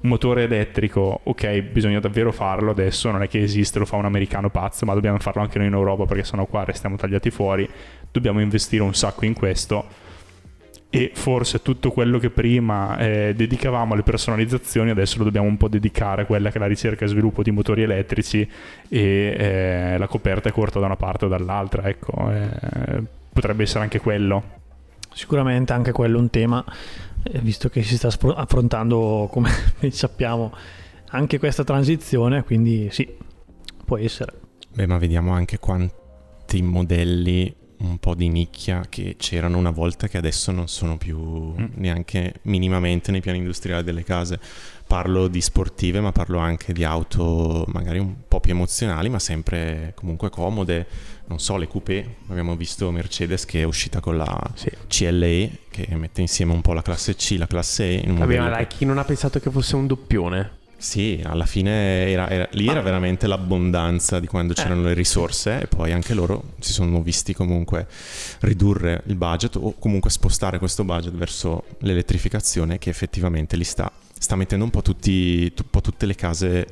un 0.00 0.08
motore 0.10 0.44
elettrico, 0.44 1.20
ok, 1.22 1.60
bisogna 1.62 2.00
davvero 2.00 2.32
farlo 2.32 2.70
adesso, 2.70 3.10
non 3.10 3.22
è 3.22 3.28
che 3.28 3.40
esiste, 3.40 3.78
lo 3.78 3.86
fa 3.86 3.96
un 3.96 4.04
americano 4.04 4.50
pazzo, 4.50 4.84
ma 4.84 4.94
dobbiamo 4.94 5.18
farlo 5.18 5.42
anche 5.42 5.58
noi 5.58 5.68
in 5.68 5.72
Europa 5.72 6.04
perché 6.04 6.24
sennò 6.24 6.44
qua 6.46 6.64
restiamo 6.64 6.96
tagliati 6.96 7.30
fuori. 7.30 7.68
Dobbiamo 8.10 8.40
investire 8.40 8.82
un 8.82 8.94
sacco 8.94 9.24
in 9.24 9.34
questo. 9.34 10.04
E 10.88 11.10
forse 11.14 11.62
tutto 11.62 11.90
quello 11.90 12.18
che 12.18 12.30
prima 12.30 12.96
eh, 12.98 13.34
dedicavamo 13.34 13.92
alle 13.92 14.04
personalizzazioni 14.04 14.90
adesso 14.90 15.18
lo 15.18 15.24
dobbiamo 15.24 15.48
un 15.48 15.56
po' 15.56 15.68
dedicare 15.68 16.22
a 16.22 16.24
quella 16.26 16.50
che 16.50 16.56
è 16.56 16.60
la 16.60 16.68
ricerca 16.68 17.04
e 17.04 17.08
sviluppo 17.08 17.42
di 17.42 17.50
motori 17.50 17.82
elettrici 17.82 18.48
e 18.88 19.36
eh, 19.36 19.98
la 19.98 20.06
coperta 20.06 20.48
è 20.48 20.52
corta 20.52 20.78
da 20.78 20.86
una 20.86 20.96
parte 20.96 21.24
o 21.24 21.28
dall'altra, 21.28 21.88
ecco. 21.88 22.30
Eh, 22.30 23.02
potrebbe 23.32 23.64
essere 23.64 23.82
anche 23.82 23.98
quello. 23.98 24.42
Sicuramente 25.12 25.72
anche 25.72 25.92
quello 25.92 26.18
è 26.18 26.20
un 26.20 26.30
tema, 26.30 26.64
visto 27.42 27.68
che 27.68 27.82
si 27.82 27.96
sta 27.96 28.08
affrontando, 28.08 29.28
come 29.30 29.50
sappiamo, 29.90 30.52
anche 31.10 31.38
questa 31.38 31.64
transizione, 31.64 32.42
quindi 32.44 32.88
sì, 32.90 33.08
può 33.84 33.98
essere. 33.98 34.32
Beh, 34.72 34.86
ma 34.86 34.98
vediamo 34.98 35.32
anche 35.32 35.58
quanti 35.58 36.62
modelli 36.62 37.54
un 37.78 37.98
po' 37.98 38.14
di 38.14 38.28
nicchia 38.28 38.86
che 38.88 39.16
c'erano 39.18 39.58
una 39.58 39.70
volta 39.70 40.08
che 40.08 40.16
adesso 40.16 40.50
non 40.50 40.68
sono 40.68 40.96
più 40.96 41.18
mm. 41.18 41.64
neanche 41.74 42.34
minimamente 42.42 43.10
nei 43.10 43.20
piani 43.20 43.38
industriali 43.38 43.84
delle 43.84 44.04
case. 44.04 44.40
Parlo 44.86 45.28
di 45.28 45.40
sportive, 45.40 46.00
ma 46.00 46.12
parlo 46.12 46.38
anche 46.38 46.72
di 46.72 46.84
auto 46.84 47.64
magari 47.68 47.98
un 47.98 48.14
po' 48.28 48.40
più 48.40 48.52
emozionali, 48.52 49.08
ma 49.08 49.18
sempre 49.18 49.92
comunque 49.96 50.30
comode. 50.30 50.86
Non 51.26 51.40
so, 51.40 51.56
le 51.56 51.66
coupé, 51.66 52.16
abbiamo 52.28 52.54
visto 52.54 52.90
Mercedes 52.92 53.44
che 53.44 53.60
è 53.60 53.64
uscita 53.64 53.98
con 54.00 54.16
la 54.16 54.50
sì. 54.54 54.70
CLE, 54.86 55.58
che 55.70 55.88
mette 55.96 56.20
insieme 56.20 56.52
un 56.52 56.60
po' 56.60 56.72
la 56.72 56.82
classe 56.82 57.16
C, 57.16 57.34
la 57.36 57.48
classe 57.48 57.84
E. 57.84 57.94
In 58.04 58.10
un 58.10 58.18
Vabbè, 58.18 58.38
ma 58.38 58.48
dai, 58.48 58.66
chi 58.68 58.84
non 58.84 58.98
ha 58.98 59.04
pensato 59.04 59.40
che 59.40 59.50
fosse 59.50 59.74
un 59.74 59.88
doppione? 59.88 60.64
Sì, 60.78 61.20
alla 61.24 61.46
fine 61.46 62.10
era, 62.10 62.28
era, 62.28 62.46
lì 62.52 62.68
era 62.68 62.82
veramente 62.82 63.26
l'abbondanza 63.26 64.20
di 64.20 64.26
quando 64.26 64.52
c'erano 64.52 64.82
eh. 64.82 64.88
le 64.88 64.94
risorse 64.94 65.62
e 65.62 65.66
poi 65.66 65.90
anche 65.92 66.12
loro 66.12 66.52
si 66.58 66.72
sono 66.72 67.00
visti 67.00 67.32
comunque 67.32 67.86
ridurre 68.40 69.02
il 69.06 69.14
budget 69.14 69.56
o 69.56 69.74
comunque 69.78 70.10
spostare 70.10 70.58
questo 70.58 70.84
budget 70.84 71.14
verso 71.14 71.64
l'elettrificazione 71.78 72.76
che 72.76 72.90
effettivamente 72.90 73.56
li 73.56 73.64
sta, 73.64 73.90
sta 74.18 74.36
mettendo 74.36 74.64
un 74.64 74.70
po', 74.70 74.82
tutti, 74.82 75.52
un 75.56 75.70
po' 75.70 75.80
tutte 75.80 76.06
le 76.06 76.14
case 76.14 76.66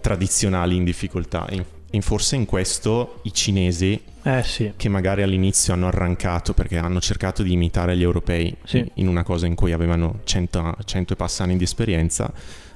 tradizionali 0.00 0.76
in 0.76 0.84
difficoltà. 0.84 1.46
In 1.90 2.02
forse 2.02 2.34
in 2.34 2.44
questo 2.44 3.20
i 3.22 3.32
cinesi 3.32 4.00
eh, 4.24 4.42
sì. 4.42 4.72
che 4.76 4.88
magari 4.88 5.22
all'inizio 5.22 5.72
hanno 5.72 5.86
arrancato 5.86 6.52
perché 6.52 6.76
hanno 6.76 7.00
cercato 7.00 7.44
di 7.44 7.52
imitare 7.52 7.96
gli 7.96 8.02
europei 8.02 8.54
sì. 8.64 8.84
in 8.94 9.06
una 9.06 9.22
cosa 9.22 9.46
in 9.46 9.54
cui 9.54 9.70
avevano 9.72 10.20
100, 10.24 10.78
100 10.84 11.12
e 11.12 11.16
passa 11.16 11.44
anni 11.44 11.56
di 11.56 11.62
esperienza 11.62 12.32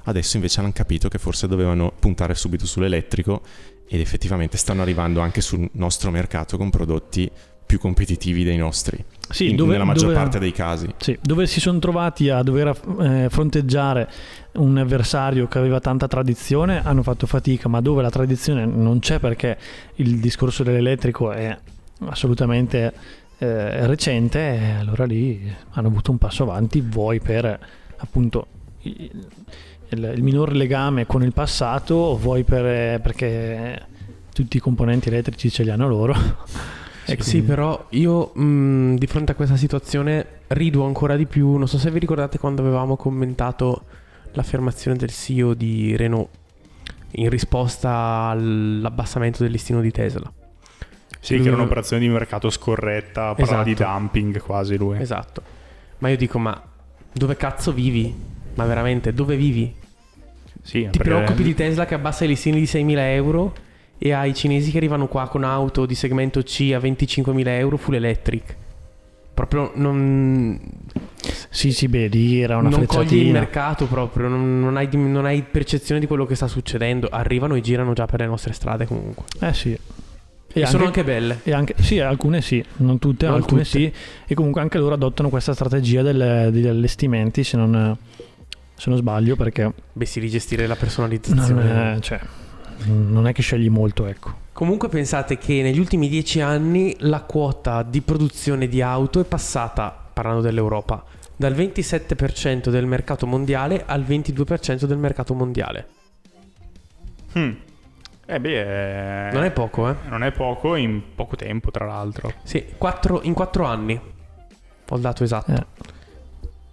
Adesso 0.09 0.37
invece 0.37 0.61
hanno 0.61 0.73
capito 0.73 1.09
che 1.09 1.19
forse 1.19 1.47
dovevano 1.47 1.93
puntare 1.99 2.35
subito 2.35 2.67
sull'elettrico 2.67 3.43
ed 3.87 4.01
effettivamente 4.01 4.57
stanno 4.57 4.81
arrivando 4.81 5.21
anche 5.21 5.43
sul 5.43 5.69
nostro 5.73 6.11
mercato 6.11 6.57
con 6.57 6.71
prodotti 6.71 7.31
più 7.69 7.79
competitivi 7.79 8.45
dei 8.45 8.57
nostri. 8.57 9.05
Sì, 9.29 9.51
in, 9.51 9.57
dove, 9.57 9.73
nella 9.73 9.85
maggior 9.85 10.07
dove, 10.07 10.15
parte 10.15 10.39
dei 10.39 10.53
casi. 10.53 10.89
Sì, 10.97 11.19
dove 11.21 11.47
si 11.47 11.61
sono 11.61 11.79
trovati 11.79 12.31
a 12.31 12.43
dover 12.43 12.69
eh, 12.99 13.27
fronteggiare 13.29 14.11
un 14.53 14.79
avversario 14.79 15.47
che 15.49 15.59
aveva 15.59 15.79
tanta 15.79 16.09
tradizione, 16.09 16.83
hanno 16.83 17.03
fatto 17.03 17.27
fatica, 17.27 17.69
ma 17.69 17.83
dove 17.83 18.01
la 18.01 18.09
tradizione 18.09 18.65
non 18.65 19.01
c'è 19.01 19.19
perché 19.19 19.59
il 19.97 20.19
discorso 20.19 20.63
dell'elettrico 20.63 21.31
è 21.31 21.55
assolutamente 22.07 22.95
eh, 23.37 23.87
recente, 23.87 24.77
allora 24.79 25.05
lì 25.05 25.55
hanno 25.73 25.89
avuto 25.89 26.11
un 26.11 26.17
passo 26.17 26.45
avanti, 26.45 26.81
vuoi 26.81 27.21
per 27.21 27.59
appunto 27.99 28.47
il, 28.81 29.11
il 29.91 30.23
minor 30.23 30.55
legame 30.55 31.05
con 31.05 31.23
il 31.23 31.35
passato 31.35 32.17
vuoi 32.17 32.45
per, 32.45 32.99
perché 33.03 33.83
tutti 34.33 34.57
i 34.57 34.61
componenti 34.61 35.09
elettrici 35.09 35.51
ce 35.51 35.65
li 35.65 35.71
hanno 35.71 35.87
loro. 35.87 36.15
Sì, 37.09 37.17
quindi... 37.17 37.25
sì, 37.25 37.43
però 37.43 37.87
io 37.91 38.33
mh, 38.35 38.97
di 38.97 39.07
fronte 39.07 39.33
a 39.33 39.35
questa 39.35 39.57
situazione 39.57 40.27
rido 40.49 40.85
ancora 40.85 41.17
di 41.17 41.25
più. 41.25 41.57
Non 41.57 41.67
so 41.67 41.79
se 41.79 41.91
vi 41.91 41.99
ricordate 41.99 42.39
quando 42.39 42.61
avevamo 42.61 42.97
commentato 42.97 43.85
l'affermazione 44.33 44.97
del 44.99 45.11
CEO 45.11 45.55
di 45.55 45.97
Renault 45.97 46.29
in 47.13 47.31
risposta 47.31 47.91
all'abbassamento 48.29 49.43
del 49.43 49.53
listino 49.53 49.81
di 49.81 49.91
Tesla. 49.91 50.31
Sì, 51.19 51.35
lui... 51.35 51.43
che 51.45 51.49
era 51.49 51.57
un'operazione 51.57 52.03
di 52.03 52.09
mercato 52.09 52.51
scorretta, 52.51 53.35
parlava 53.35 53.63
esatto. 53.63 53.65
di 53.65 53.75
dumping 53.75 54.43
quasi 54.43 54.77
lui. 54.77 55.01
Esatto. 55.01 55.43
Ma 55.99 56.11
io 56.11 56.17
dico, 56.19 56.39
ma 56.39 56.63
dove 57.11 57.37
cazzo 57.37 57.73
vivi? 57.73 58.15
Ma 58.55 58.65
veramente, 58.67 59.15
dove 59.15 59.35
vivi? 59.37 59.75
Sì, 60.61 60.81
Ti 60.81 60.99
perché... 60.99 61.05
preoccupi 61.05 61.43
di 61.43 61.55
Tesla 61.55 61.87
che 61.87 61.95
abbassa 61.95 62.25
i 62.25 62.29
listini 62.29 62.59
di 62.59 62.67
6.000 62.67 62.99
euro 62.99 63.55
e 63.99 64.13
hai 64.13 64.31
i 64.31 64.35
cinesi 64.35 64.71
che 64.71 64.77
arrivano 64.79 65.09
qua 65.09 65.29
con 65.29 65.45
auto 65.45 65.85
di 65.85 65.95
segmento 65.95 66.43
C 66.43 66.73
a 66.75 66.79
25.000 66.79 67.49
euro 67.49 67.77
full 67.77 67.95
electric. 67.95 68.57
Proprio 69.35 69.73
non... 69.75 70.59
Sì, 71.51 71.73
sì, 71.73 71.89
beh, 71.89 72.07
lì 72.09 72.41
era 72.41 72.57
una 72.57 72.69
Non 72.69 72.87
cogli 72.87 73.15
il 73.15 73.33
mercato 73.33 73.87
proprio, 73.87 74.29
non, 74.29 74.61
non, 74.61 74.77
hai, 74.77 74.89
non 74.93 75.27
hai 75.27 75.43
percezione 75.43 76.01
di 76.01 76.07
quello 76.07 76.27
che 76.27 76.35
sta 76.35 76.49
succedendo. 76.49 77.09
Arrivano 77.09 77.55
e 77.55 77.61
girano 77.61 77.93
già 77.93 78.07
per 78.07 78.21
le 78.21 78.27
nostre 78.27 78.53
strade 78.53 78.87
comunque. 78.87 79.25
Eh 79.41 79.53
sì. 79.53 79.71
E, 79.71 79.81
e 80.53 80.61
anche, 80.61 80.71
sono 80.71 80.87
anche 80.87 81.05
belle. 81.05 81.41
E 81.45 81.53
anche, 81.53 81.75
sì, 81.81 82.01
alcune 82.01 82.41
sì, 82.41 82.65
non 82.79 82.99
tutte, 82.99 83.27
non 83.27 83.37
alcune 83.37 83.63
tutte. 83.63 83.79
sì. 83.79 83.93
E 84.27 84.35
comunque 84.35 84.61
anche 84.61 84.79
loro 84.79 84.95
adottano 84.95 85.29
questa 85.29 85.55
strategia 85.55 86.03
del, 86.03 86.49
degli 86.51 86.67
allestimenti, 86.67 87.45
se 87.45 87.57
non 87.57 87.97
se 88.79 88.91
non 88.91 88.99
sbaglio, 88.99 89.35
perché... 89.35 89.73
Beh, 89.93 90.05
si 90.05 90.21
rigestire 90.21 90.69
la 90.69 90.77
personalizzazione. 90.77 91.65
Non 91.65 91.77
è, 91.97 92.01
cioè, 92.01 92.21
non 92.85 93.27
è 93.27 93.33
che 93.33 93.43
scegli 93.43 93.69
molto, 93.69 94.07
ecco. 94.07 94.47
Comunque 94.53 94.89
pensate 94.89 95.39
che 95.39 95.63
negli 95.63 95.79
ultimi 95.79 96.09
dieci 96.09 96.41
anni 96.41 96.95
la 97.01 97.23
quota 97.23 97.83
di 97.83 98.01
produzione 98.01 98.69
di 98.69 98.83
auto 98.83 99.21
è 99.21 99.25
passata, 99.25 99.97
parlando 100.13 100.41
dell'Europa, 100.41 101.05
dal 101.37 101.55
27% 101.55 102.69
del 102.69 102.87
mercato 102.87 103.27
mondiale 103.27 103.85
al 103.87 104.03
22% 104.03 104.85
del 104.85 104.99
mercato 104.99 105.35
mondiale. 105.35 105.89
Hmm. 107.37 107.53
Eh 108.27 108.41
beh, 108.41 109.29
è... 109.29 109.31
non 109.33 109.45
è 109.45 109.51
poco, 109.53 109.89
eh? 109.89 109.95
Non 110.09 110.23
è 110.23 110.33
poco 110.33 110.75
in 110.75 111.15
poco 111.15 111.37
tempo, 111.37 111.71
tra 111.71 111.87
l'altro. 111.87 112.33
Sì, 112.43 112.65
quattro, 112.77 113.23
in 113.23 113.35
quattro 113.35 113.65
anni. 113.65 113.99
Ho 114.91 114.97
il 114.97 115.01
dato 115.01 115.23
esatto. 115.23 115.53
Eh. 115.53 115.67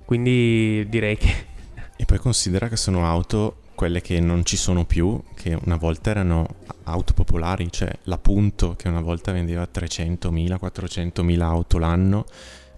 Quindi 0.04 0.88
direi 0.90 1.18
che 1.18 1.54
e 1.98 2.06
poi 2.06 2.18
considera 2.18 2.68
che 2.68 2.76
sono 2.76 3.06
auto 3.06 3.62
quelle 3.76 4.02
che 4.02 4.20
non 4.20 4.44
ci 4.46 4.58
sono 4.58 4.86
più, 4.86 5.22
che 5.36 5.58
una 5.66 5.76
volta 5.76 6.10
erano 6.10 6.48
auto 6.84 7.14
popolari, 7.14 7.72
cioè 7.72 7.92
la 8.04 8.18
Punto 8.18 8.76
che 8.76 8.88
una 8.88 9.02
volta 9.02 9.32
vendeva 9.32 9.68
300.000, 9.72 10.58
400.000 10.60 11.42
auto 11.42 11.78
l'anno 11.78 12.26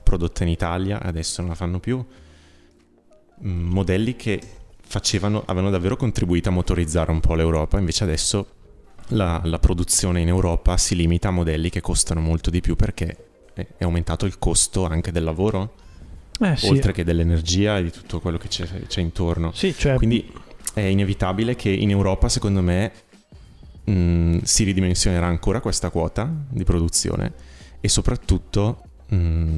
prodotte 0.03 0.43
in 0.43 0.49
Italia, 0.49 1.01
adesso 1.01 1.41
non 1.41 1.51
la 1.51 1.55
fanno 1.55 1.79
più. 1.79 2.03
Mm, 3.45 3.69
modelli 3.69 4.15
che 4.15 4.41
facevano, 4.81 5.43
avevano 5.45 5.69
davvero 5.69 5.95
contribuito 5.95 6.49
a 6.49 6.51
motorizzare 6.51 7.11
un 7.11 7.19
po' 7.19 7.35
l'Europa, 7.35 7.77
invece 7.77 8.03
adesso 8.03 8.47
la, 9.09 9.39
la 9.43 9.59
produzione 9.59 10.21
in 10.21 10.27
Europa 10.27 10.75
si 10.77 10.95
limita 10.95 11.29
a 11.29 11.31
modelli 11.31 11.69
che 11.69 11.81
costano 11.81 12.19
molto 12.19 12.49
di 12.49 12.59
più 12.59 12.75
perché 12.75 13.25
è 13.53 13.83
aumentato 13.83 14.25
il 14.25 14.37
costo 14.37 14.85
anche 14.85 15.11
del 15.11 15.23
lavoro 15.23 15.73
eh, 16.39 16.55
sì. 16.55 16.67
oltre 16.69 16.91
che 16.91 17.03
dell'energia 17.03 17.77
e 17.77 17.83
di 17.83 17.91
tutto 17.91 18.19
quello 18.19 18.37
che 18.37 18.47
c'è, 18.47 18.67
c'è 18.87 19.01
intorno. 19.01 19.51
Sì, 19.53 19.73
cioè... 19.75 19.95
Quindi 19.95 20.31
è 20.81 20.85
inevitabile 20.85 21.55
che 21.55 21.69
in 21.69 21.89
Europa, 21.89 22.29
secondo 22.29 22.61
me, 22.61 22.91
mh, 23.85 23.91
mm, 23.91 24.37
si 24.43 24.63
ridimensionerà 24.63 25.25
ancora 25.25 25.59
questa 25.59 25.89
quota 25.89 26.31
di 26.49 26.63
produzione 26.63 27.33
e 27.79 27.89
soprattutto 27.89 28.81
mh, 29.07 29.15
mm, 29.15 29.57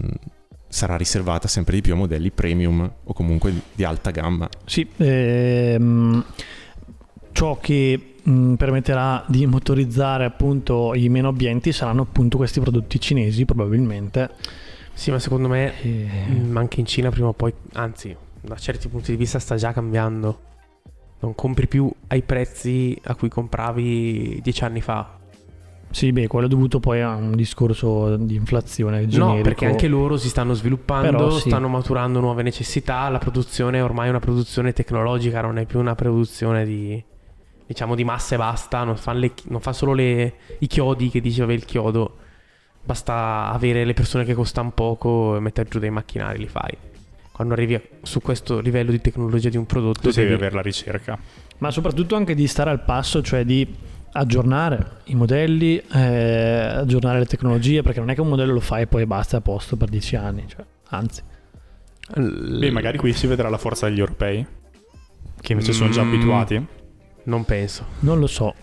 sarà 0.68 0.96
riservata 0.96 1.48
sempre 1.48 1.76
di 1.76 1.82
più 1.82 1.94
a 1.94 1.96
modelli 1.96 2.32
premium 2.32 2.90
o 3.04 3.14
comunque 3.14 3.54
di, 3.74 3.84
alta 3.84 4.12
gamma. 4.12 4.48
Sì, 4.66 4.88
ehm, 4.98 6.24
ciò 7.32 7.60
che 7.60 8.16
mh, 8.22 8.54
permetterà 8.54 9.26
di 9.28 9.46
motorizzare 9.46 10.26
appunto 10.26 10.94
i 10.94 11.10
meno 11.10 11.30
ambienti 11.30 11.72
saranno 11.72 12.04
appunto 12.04 12.38
questi 12.38 12.60
prodotti 12.60 13.00
cinesi 13.00 13.46
probabilmente. 13.46 14.30
Sì, 14.94 15.12
ma 15.12 15.20
secondo 15.20 15.48
me 15.48 15.82
E- 15.82 16.08
mm, 16.30 16.56
anche 16.56 16.80
in 16.80 16.86
Cina 16.86 17.10
prima 17.10 17.28
o 17.28 17.34
poi, 17.34 17.54
anzi, 17.74 18.16
da 18.42 18.56
certi 18.56 18.88
punti 18.88 19.12
di 19.12 19.18
vista 19.18 19.40
sta 19.40 19.56
già 19.56 19.74
cambiando. 19.74 20.48
Non 21.22 21.36
compri 21.36 21.68
più 21.68 21.92
ai 22.08 22.22
prezzi 22.22 22.98
a 23.04 23.16
cui 23.16 23.28
compravi 23.30 24.40
dieci 24.42 24.64
anni 24.64 24.82
fa. 24.82 25.18
Sì, 25.92 26.12
beh, 26.12 26.28
quello 26.28 26.46
è 26.46 26.50
dovuto 26.50 26.80
poi 26.80 27.02
a 27.02 27.16
un 27.16 27.36
discorso 27.36 28.16
di 28.16 28.36
inflazione 28.36 29.08
generico. 29.08 29.38
No, 29.38 29.42
perché 29.42 29.66
anche 29.66 29.88
loro 29.88 30.18
si 30.18 30.30
stanno 30.30 30.54
sviluppando, 30.54 31.10
Però 31.10 31.30
sì. 31.32 31.50
stanno 31.50 31.68
maturando 31.68 32.20
nuove 32.20 32.44
necessità. 32.44 33.10
La 33.10 33.18
produzione 33.18 33.82
ormai 33.82 34.06
è 34.08 34.10
una 34.10 34.20
produzione 34.20 34.72
tecnologica, 34.72 35.42
non 35.42 35.58
è 35.58 35.66
più 35.66 35.80
una 35.80 35.96
produzione 35.96 36.64
di 36.64 37.04
diciamo 37.66 37.96
di 37.96 38.04
massa 38.04 38.36
e 38.36 38.38
basta. 38.38 38.84
Non 38.84 38.98
fa, 38.98 39.14
le- 39.14 39.34
non 39.46 39.62
fa 39.62 39.74
solo 39.74 39.94
le- 39.94 40.34
i 40.60 40.68
chiodi 40.68 41.10
che 41.10 41.22
diceva 41.22 41.54
il 41.54 41.66
chiodo. 41.66 42.18
Basta 42.84 43.50
avere 43.52 43.84
le 43.84 43.94
persone 43.94 44.24
che 44.26 44.34
costano 44.36 44.72
poco 44.72 45.36
e 45.36 45.40
mettere 45.40 45.68
giù 45.70 45.80
dei 45.80 45.90
macchinari, 45.90 46.38
li 46.38 46.48
fai. 46.48 46.78
Quando 47.40 47.56
arrivi 47.56 47.76
a- 47.76 47.82
su 48.02 48.20
questo 48.20 48.60
livello 48.60 48.92
di 48.92 49.00
tecnologia 49.00 49.48
di 49.48 49.56
un 49.56 49.66
prodotto, 49.66 50.02
Tu 50.02 50.08
devi 50.12 50.24
devi- 50.28 50.34
avere 50.34 50.56
la 50.56 50.62
ricerca. 50.62 51.18
Ma 51.60 51.72
soprattutto 51.72 52.18
anche 52.18 52.36
di 52.36 52.46
stare 52.48 52.70
al 52.70 52.84
passo, 52.84 53.22
cioè 53.22 53.46
di 53.46 53.66
aggiornare 54.12 54.98
i 55.06 55.16
modelli, 55.16 55.78
eh, 55.78 56.02
aggiornare 56.02 57.20
le 57.20 57.26
tecnologie, 57.26 57.82
perché 57.82 58.00
non 58.02 58.10
è 58.10 58.14
che 58.14 58.20
un 58.20 58.28
modello 58.28 58.52
lo 58.52 58.60
fai 58.60 58.82
e 58.82 58.88
poi 58.88 59.06
basta 59.06 59.38
a 59.38 59.40
posto 59.42 59.78
per 59.78 59.88
dieci 59.88 60.18
anni. 60.18 60.44
Cioè, 60.50 60.66
anzi, 60.90 61.22
Beh, 62.14 62.72
magari 62.72 62.98
qui 62.98 63.14
si 63.14 63.26
vedrà 63.26 63.48
la 63.48 63.58
forza 63.58 63.88
degli 63.88 64.00
europei, 64.00 64.46
che 65.40 65.54
invece 65.54 65.72
sono 65.72 65.92
già 65.92 66.04
Mm. 66.04 66.08
abituati. 66.14 66.66
non 67.24 67.46
penso. 67.46 67.86
non 68.00 68.20
lo 68.20 68.28
so. 68.28 68.54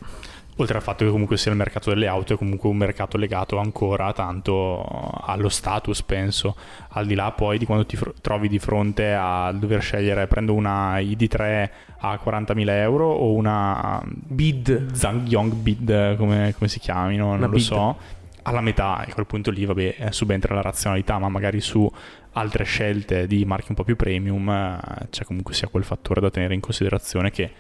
Oltre 0.59 0.79
al 0.79 0.83
fatto 0.83 1.05
che 1.05 1.11
comunque 1.11 1.37
sia 1.37 1.51
il 1.51 1.57
mercato 1.59 1.91
delle 1.91 2.07
auto 2.07 2.33
è 2.33 2.37
comunque 2.39 2.71
un 2.71 2.79
mercato 2.79 3.19
legato 3.19 3.59
ancora 3.59 4.13
tanto 4.15 4.83
allo 5.23 5.51
status, 5.51 6.03
penso. 6.03 6.57
Al 6.91 7.05
di 7.07 7.15
là 7.15 7.31
poi 7.33 7.59
di 7.59 7.67
quando 7.67 7.85
ti 7.85 7.97
fr- 7.97 8.15
trovi 8.23 8.49
di 8.49 8.59
fronte 8.59 9.13
a 9.13 9.53
dover 9.53 9.83
scegliere 9.83 10.27
prendo 10.27 10.55
una 10.55 10.99
ID3 10.99 11.71
a 11.99 12.19
40.000 12.23 12.69
euro 12.71 13.07
o 13.07 13.35
una 13.35 14.03
Bid. 14.07 14.93
Zangyong 14.93 15.53
Bid, 15.53 16.17
come, 16.17 16.55
come 16.57 16.69
si 16.69 16.79
chiamino, 16.79 17.27
non 17.27 17.37
Una 17.37 17.47
lo 17.47 17.53
Bid. 17.53 17.61
so. 17.61 17.97
Alla 18.43 18.61
metà, 18.63 19.05
e 19.05 19.11
a 19.11 19.13
quel 19.15 19.27
punto 19.27 19.51
lì, 19.51 19.65
vabbè, 19.65 19.97
eh, 19.99 20.13
subentra 20.13 20.55
la 20.55 20.63
razionalità, 20.63 21.19
ma 21.19 21.29
magari 21.29 21.61
su 21.61 21.91
altre 22.33 22.65
scelte 22.65 23.27
di 23.27 23.45
marchi 23.45 23.67
un 23.71 23.75
po' 23.75 23.85
più 23.85 23.97
premium 23.97 24.49
eh, 24.49 25.09
c'è 25.11 25.25
comunque 25.25 25.53
sia 25.53 25.69
quel 25.69 25.85
fattore 25.85 26.21
da 26.21 26.31
tenere 26.31 26.55
in 26.55 26.61
considerazione 26.61 27.31
che 27.31 27.51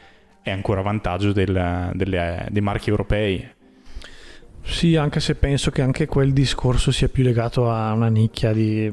è 0.46 0.52
ancora 0.52 0.78
a 0.78 0.84
vantaggio 0.84 1.32
del- 1.32 1.90
delle- 1.94 2.46
dei 2.52 2.62
marchi 2.62 2.88
europei. 2.88 3.44
Sì, 4.62 4.94
anche 4.94 5.18
se 5.18 5.34
penso 5.34 5.72
che 5.72 5.82
anche 5.82 6.06
quel 6.06 6.32
discorso 6.32 6.92
sia 6.92 7.08
più 7.08 7.24
legato 7.24 7.68
a 7.68 7.92
una 7.92 8.06
nicchia 8.06 8.52
di... 8.52 8.92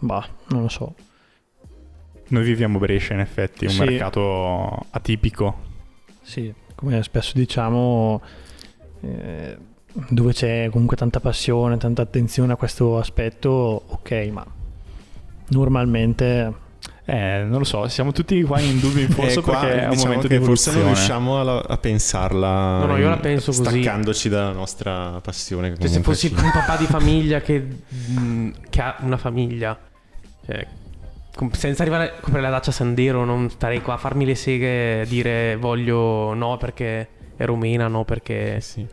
Bah, 0.00 0.26
non 0.48 0.62
lo 0.62 0.68
so. 0.68 0.94
Noi 2.30 2.42
viviamo 2.42 2.80
Brescia, 2.80 3.14
in 3.14 3.20
effetti, 3.20 3.66
un 3.66 3.70
Sì. 3.70 3.78
mercato 3.84 4.86
atipico. 4.90 5.56
Sì, 6.20 6.52
come 6.74 7.00
spesso 7.04 7.32
diciamo, 7.36 8.20
eh, 9.02 9.56
dove 10.08 10.32
c'è 10.32 10.68
comunque 10.72 10.96
tanta 10.96 11.20
passione, 11.20 11.76
tanta 11.76 12.02
attenzione 12.02 12.52
a 12.54 12.56
questo 12.56 12.98
aspetto, 12.98 13.48
ok, 13.86 14.28
ma 14.32 14.44
normalmente 15.50 16.52
Eh, 17.10 17.42
non 17.42 17.56
lo 17.60 17.64
so, 17.64 17.88
siamo 17.88 18.12
tutti 18.12 18.42
qua 18.42 18.60
in 18.60 18.80
dubbio 18.80 19.00
in 19.00 19.08
forza 19.08 19.40
Eh, 19.40 19.42
qua, 19.42 19.60
perché 19.60 19.80
è 19.80 19.84
un 19.84 19.90
diciamo 19.92 20.04
momento 20.08 20.28
che 20.28 20.38
di 20.38 20.44
forse 20.44 20.72
non 20.74 20.84
riusciamo 20.84 21.40
a, 21.40 21.58
a 21.66 21.78
pensarla 21.78 22.78
No, 22.80 22.84
no, 22.86 22.96
io 22.98 23.08
la 23.08 23.16
penso 23.16 23.46
così. 23.50 23.62
staccandoci 23.62 24.28
dalla 24.28 24.52
nostra 24.52 25.18
passione. 25.22 25.74
Cioè, 25.78 25.88
se 25.88 26.02
fossi 26.02 26.28
ci- 26.28 26.34
un 26.34 26.50
papà 26.52 26.76
di 26.76 26.84
famiglia 26.86 27.40
che, 27.40 27.66
mm, 28.10 28.50
che 28.68 28.82
ha 28.82 28.96
una 29.00 29.16
famiglia, 29.16 29.78
cioè, 30.44 30.66
senza 31.52 31.80
arrivare 31.80 32.08
a 32.10 32.12
comprare 32.20 32.42
la 32.42 32.50
Dacia 32.50 32.72
Sandero, 32.72 33.24
non 33.24 33.48
starei 33.48 33.80
qua 33.80 33.94
a 33.94 33.96
farmi 33.96 34.26
le 34.26 34.34
seghe 34.34 35.00
e 35.00 35.06
dire 35.06 35.56
voglio 35.56 36.34
no 36.34 36.58
perché 36.58 37.08
è 37.38 37.46
rumena, 37.46 37.88
no 37.88 38.04
perché... 38.04 38.60
Sì. 38.60 38.86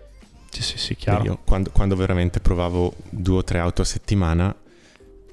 Sì, 0.51 0.63
sì, 0.63 0.77
sì, 0.77 0.95
chiaro. 0.95 1.23
Io 1.25 1.39
quando, 1.43 1.69
quando 1.71 1.97
veramente 1.97 2.39
provavo 2.39 2.93
due 3.09 3.39
o 3.39 3.43
tre 3.43 3.59
auto 3.59 3.81
a 3.81 3.85
settimana 3.85 4.55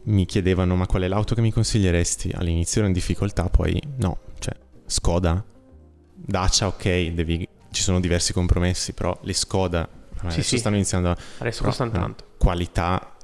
mi 0.04 0.26
chiedevano 0.26 0.76
ma 0.76 0.86
qual 0.86 1.02
è 1.02 1.08
l'auto 1.08 1.34
che 1.34 1.40
mi 1.40 1.52
consiglieresti? 1.52 2.30
All'inizio 2.34 2.80
ero 2.80 2.88
in 2.88 2.94
difficoltà, 2.94 3.48
poi 3.48 3.80
no, 3.96 4.18
cioè 4.38 4.54
Skoda, 4.86 5.44
Dacia 6.14 6.66
ok, 6.66 7.12
devi- 7.12 7.48
ci 7.70 7.82
sono 7.82 8.00
diversi 8.00 8.32
compromessi, 8.32 8.92
però 8.92 9.18
le 9.22 9.32
Skoda 9.32 9.88
adesso 10.22 10.42
sì. 10.42 10.58
stanno 10.58 10.76
iniziando 10.76 11.10
a 11.10 11.16
Adesso 11.38 11.64
costano 11.64 11.90
no, 11.92 11.98
tanto. 11.98 12.24
qualità 12.38 13.16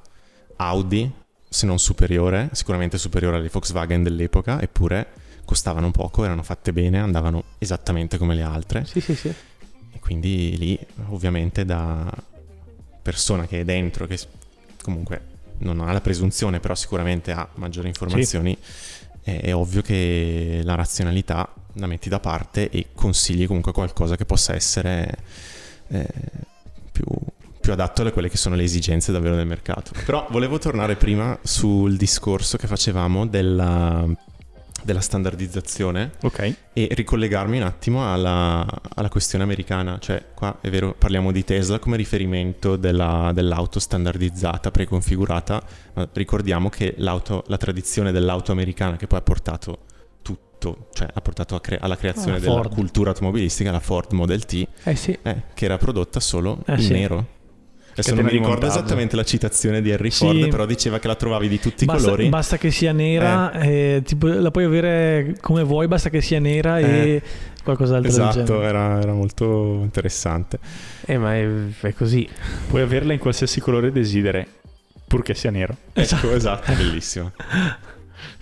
Audi, 0.56 1.10
se 1.48 1.66
non 1.66 1.78
superiore, 1.78 2.50
sicuramente 2.52 2.98
superiore 2.98 3.36
alle 3.36 3.48
Volkswagen 3.48 4.02
dell'epoca, 4.02 4.60
eppure 4.60 5.06
costavano 5.44 5.90
poco, 5.90 6.24
erano 6.24 6.42
fatte 6.42 6.72
bene, 6.72 6.98
andavano 7.00 7.44
esattamente 7.58 8.18
come 8.18 8.34
le 8.34 8.42
altre. 8.42 8.84
Sì, 8.84 9.00
sì, 9.00 9.14
sì. 9.14 9.28
E 9.28 9.98
quindi 10.00 10.56
lì, 10.58 10.78
ovviamente, 11.08 11.64
da 11.64 12.10
persona 13.00 13.46
che 13.46 13.60
è 13.60 13.64
dentro, 13.64 14.06
che 14.06 14.18
comunque 14.82 15.36
non 15.58 15.80
ha 15.80 15.92
la 15.92 16.00
presunzione, 16.00 16.60
però 16.60 16.74
sicuramente 16.74 17.32
ha 17.32 17.48
maggiori 17.54 17.88
informazioni, 17.88 18.56
è, 19.22 19.40
è 19.40 19.54
ovvio 19.54 19.82
che 19.82 20.60
la 20.64 20.74
razionalità 20.74 21.52
la 21.74 21.86
metti 21.86 22.08
da 22.08 22.20
parte 22.20 22.70
e 22.70 22.88
consigli 22.94 23.46
comunque 23.46 23.72
qualcosa 23.72 24.16
che 24.16 24.24
possa 24.24 24.54
essere 24.54 25.14
eh, 25.88 26.06
più, 26.90 27.04
più 27.60 27.72
adatto 27.72 28.02
a 28.02 28.10
quelle 28.10 28.28
che 28.28 28.36
sono 28.36 28.54
le 28.54 28.64
esigenze 28.64 29.12
davvero 29.12 29.36
del 29.36 29.46
mercato. 29.46 29.92
Però 30.04 30.26
volevo 30.30 30.58
tornare 30.58 30.96
prima 30.96 31.38
sul 31.42 31.96
discorso 31.96 32.56
che 32.56 32.66
facevamo 32.66 33.26
della, 33.26 34.06
della 34.82 35.00
standardizzazione 35.00 36.12
Ok. 36.22 36.54
e 36.72 36.88
ricollegarmi 36.92 37.58
un 37.58 37.64
attimo 37.64 38.10
alla, 38.12 38.66
alla 38.94 39.08
questione 39.08 39.44
americana, 39.44 39.98
cioè 39.98 40.24
qua 40.34 40.58
è 40.60 40.70
vero 40.70 40.94
parliamo 40.96 41.32
di 41.32 41.44
Tesla 41.44 41.78
come 41.78 41.96
riferimento 41.96 42.76
della- 42.76 43.30
dell'auto 43.34 43.78
standardizzata, 43.80 44.70
preconfigurata, 44.70 45.62
ma 45.94 46.08
ricordiamo 46.12 46.68
che 46.68 46.94
l'auto, 46.98 47.44
la 47.48 47.56
tradizione 47.56 48.12
dell'auto 48.12 48.52
americana 48.52 48.96
che 48.96 49.06
poi 49.06 49.18
ha 49.18 49.22
portato 49.22 49.78
tutto, 50.22 50.88
cioè 50.92 51.08
ha 51.12 51.20
portato 51.20 51.58
cre- 51.60 51.78
alla 51.80 51.96
creazione 51.96 52.36
Ah, 52.36 52.40
della 52.40 52.52
Ford. 52.54 52.72
cultura 52.74 53.10
automobilistica, 53.10 53.70
la 53.70 53.80
Ford 53.80 54.12
Model 54.12 54.44
T, 54.44 54.66
Eh 54.84 54.94
sì. 54.96 55.16
eh, 55.22 55.42
che 55.54 55.64
era 55.64 55.76
prodotta 55.78 56.20
solo 56.20 56.62
Eh 56.66 56.72
in 56.74 56.80
sì. 56.80 56.92
nero. 56.92 57.26
Adesso 58.00 58.14
non 58.14 58.24
mi 58.24 58.30
ricordo 58.30 58.52
montaggio. 58.52 58.78
esattamente 58.78 59.16
la 59.16 59.24
citazione 59.24 59.80
di 59.82 59.90
Henry 59.90 60.10
Sì. 60.10 60.24
Ford, 60.24 60.48
però 60.48 60.66
diceva 60.66 60.98
che 60.98 61.06
la 61.08 61.14
trovavi 61.16 61.48
di 61.48 61.58
tutti 61.60 61.82
i 61.84 61.86
basta, 61.86 62.04
colori. 62.04 62.28
basta 62.28 62.56
che 62.58 62.70
sia 62.70 62.92
nera, 62.92 63.52
eh, 63.52 64.02
tipo, 64.04 64.26
la 64.28 64.50
puoi 64.50 64.64
avere 64.64 65.36
come 65.40 65.62
vuoi, 65.62 65.88
basta 65.88 66.08
che 66.10 66.20
sia 66.20 66.38
nera 66.38 66.78
e 66.78 66.84
Eh. 66.84 67.22
qualcos'altro 67.64 68.10
del 68.10 68.20
Esatto, 68.28 68.62
era, 68.62 69.00
era 69.00 69.12
molto 69.12 69.80
interessante. 69.82 70.58
Eh, 71.06 71.18
ma 71.18 71.34
è, 71.34 71.46
è 71.80 71.92
così. 71.94 72.28
Puoi 72.68 72.82
averla 72.82 73.12
in 73.12 73.18
qualsiasi 73.18 73.60
colore 73.60 73.90
desideri, 73.90 74.46
purché 75.06 75.34
sia 75.34 75.50
nero. 75.50 75.76
Ecco, 75.92 76.30
esatto, 76.32 76.72
bellissimo. 76.74 77.32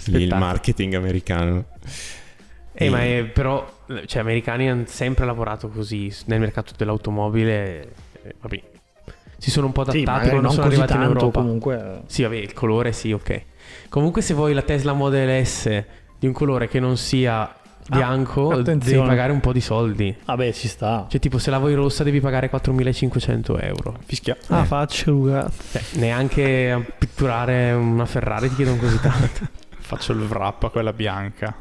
Il 0.07 0.29
marketing 0.35 0.95
americano. 0.95 1.64
Eh, 2.79 2.90
ma 2.90 3.03
è, 3.03 3.25
però, 3.25 3.66
cioè, 4.05 4.21
americani 4.21 4.69
hanno 4.69 4.85
sempre 4.87 5.25
lavorato 5.25 5.69
così 5.69 6.12
nel 6.27 6.40
mercato 6.40 6.73
dell'automobile. 6.77 7.92
eh, 8.23 8.35
vabbè, 8.40 8.62
si 9.38 9.51
sono 9.51 9.66
un 9.66 9.72
po' 9.72 9.85
Sì, 9.85 9.90
adattati 9.90 10.05
magari 10.11 10.29
quando 10.31 10.46
non 10.46 10.53
sono 10.55 10.66
arrivati 10.66 10.92
in 10.92 10.99
tanto 10.99 11.14
Europa. 11.18 11.40
comunque. 11.40 12.03
Sì, 12.07 12.22
vabbè, 12.22 12.37
il 12.37 12.53
colore 12.53 12.92
sì, 12.92 13.12
ok. 13.12 13.42
Comunque 13.88 14.22
se 14.22 14.35
vuoi 14.35 14.53
la 14.55 14.62
Tesla 14.62 14.92
Model 14.92 15.44
S 15.46 15.85
di 16.18 16.27
un 16.27 16.33
colore 16.33 16.68
che 16.68 16.81
non 16.81 16.96
sia 16.96 17.53
bianco, 17.88 18.49
devi 18.49 18.61
attenzione. 18.62 19.07
pagare 19.07 19.33
un 19.33 19.40
po' 19.40 19.53
di 19.53 19.61
soldi. 19.61 20.16
Vabbè, 20.25 20.53
ci 20.53 20.66
sta. 20.66 21.07
Cioè, 21.09 21.20
tipo, 21.20 21.38
se 21.38 21.51
la 21.51 21.59
vuoi 21.59 21.75
rossa 21.75 22.03
devi 22.03 22.20
pagare 22.20 22.51
4.500 22.51 23.62
euro. 23.62 23.96
Fischia. 24.05 24.37
Ah, 24.49 24.62
Eh. 24.62 24.64
faccio 24.64 25.25
ragazzi. 25.27 25.68
Cioè, 25.72 25.83
neanche 26.01 26.70
a 26.72 26.81
pitturare 26.99 27.72
una 27.72 28.07
Ferrari 28.07 28.49
ti 28.49 28.57
chiedono 28.57 28.77
così 28.79 29.01
tanto. 29.01 29.46
Faccio 29.87 30.11
il 30.12 30.22
wrap 30.22 30.64
a 30.64 30.70
quella 30.70 30.92
bianca. 30.92 31.55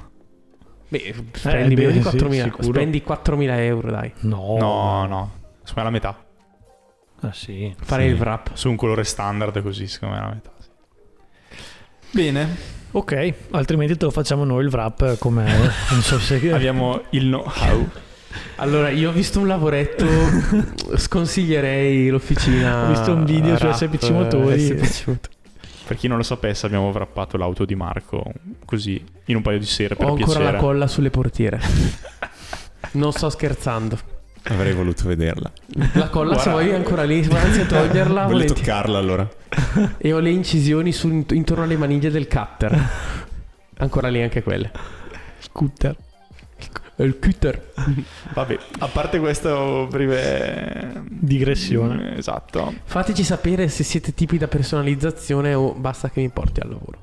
Beh, 0.88 1.14
spendi 1.34 1.76
beh, 1.76 1.82
meno 1.88 1.92
di 1.92 2.02
sì, 2.02 2.18
4.000 2.18 2.42
sicuro. 2.44 2.64
Spendi 2.64 3.04
4.000 3.08 3.60
euro, 3.60 3.92
dai. 3.92 4.12
No. 4.22 4.56
No, 4.58 5.06
no. 5.06 5.32
È 5.64 5.82
la 5.84 5.90
metà. 5.92 6.25
Ah, 7.22 7.32
sì. 7.34 7.74
Fare 7.82 8.04
Sì. 8.04 8.10
il 8.10 8.16
wrap. 8.20 8.52
Su 8.54 8.70
un 8.70 8.76
colore 8.76 9.04
standard 9.04 9.62
così, 9.62 9.88
secondo 9.88 10.16
me 10.16 10.22
è 10.22 10.26
la 10.26 10.34
metà. 10.34 10.52
sì. 10.60 10.68
Bene, 12.12 12.74
Ok, 12.92 13.34
altrimenti 13.52 13.98
te 13.98 14.06
lo 14.06 14.12
facciamo 14.12 14.46
noi 14.46 14.64
il 14.64 14.70
wrap 14.72 15.18
come 15.18 15.44
non 15.92 16.02
so 16.02 16.18
se 16.18 16.36
abbiamo 16.54 17.02
il 17.10 17.24
know-how. 17.26 17.90
Allora, 18.58 18.90
io 18.90 19.10
ho 19.10 19.12
visto 19.12 19.40
un 19.42 19.48
lavoretto, 19.48 20.06
sconsiglierei 20.96 22.08
l'officina. 22.10 22.86
Ho 22.86 22.90
visto 22.90 23.12
un 23.14 23.26
video 23.26 23.58
su 23.58 23.66
Rap, 23.66 23.76
SPC 23.76 24.10
Motori. 24.12 24.60
SPC 24.60 25.08
Motori. 25.08 25.34
Per 25.86 25.98
chi 25.98 26.08
non 26.08 26.18
lo 26.18 26.24
sapesse, 26.24 26.66
abbiamo 26.66 26.90
wrappato 26.90 27.36
l'auto 27.38 27.66
di 27.66 27.76
Marco 27.76 28.24
così 28.66 29.04
in 29.26 29.36
un 29.36 29.42
paio 29.42 29.60
di 29.60 29.66
sere 29.66 29.96
per 29.96 30.06
Ho 30.06 30.10
ancora 30.14 30.26
piacere. 30.26 30.52
la 30.54 30.58
colla 30.58 30.88
sulle 30.88 31.10
portiere. 31.10 31.60
non 32.92 33.12
sto 33.12 33.30
scherzando. 33.30 34.00
Avrei 34.48 34.74
voluto 34.74 35.08
vederla. 35.08 35.52
La 35.94 36.10
colla 36.10 36.38
se 36.38 36.50
vuoi 36.52 36.70
è 36.70 36.76
ancora 36.76 37.04
lì, 37.04 37.28
anzi 37.32 37.62
a 37.62 37.66
toglierla. 37.66 38.22
Voglio 38.24 38.34
volentieri. 38.34 38.62
toccarla 38.62 38.98
allora. 38.98 39.28
E 39.98 40.14
ho 40.14 40.20
le 40.20 40.30
incisioni 40.30 40.92
su- 40.92 41.26
intorno 41.30 41.64
alle 41.64 41.78
maniglie 41.78 42.12
del 42.12 42.28
cutter. 42.28 42.90
Ancora 43.78 44.08
lì 44.10 44.22
anche 44.22 44.44
quelle. 44.44 44.72
Scooter. 45.40 45.96
Il 46.98 47.18
cutter. 47.20 47.74
Vabbè, 48.34 48.58
a 48.80 48.88
parte 48.88 49.20
questo 49.20 49.88
breve... 49.90 51.04
Digressione. 51.10 52.18
Esatto. 52.18 52.74
Fateci 52.86 53.24
sapere 53.24 53.68
se 53.68 53.84
siete 53.84 54.14
tipi 54.14 54.38
da 54.38 54.48
personalizzazione 54.48 55.54
o 55.54 55.74
basta 55.74 56.10
che 56.10 56.22
mi 56.22 56.30
porti 56.30 56.62
al 56.62 56.70
lavoro. 56.70 56.98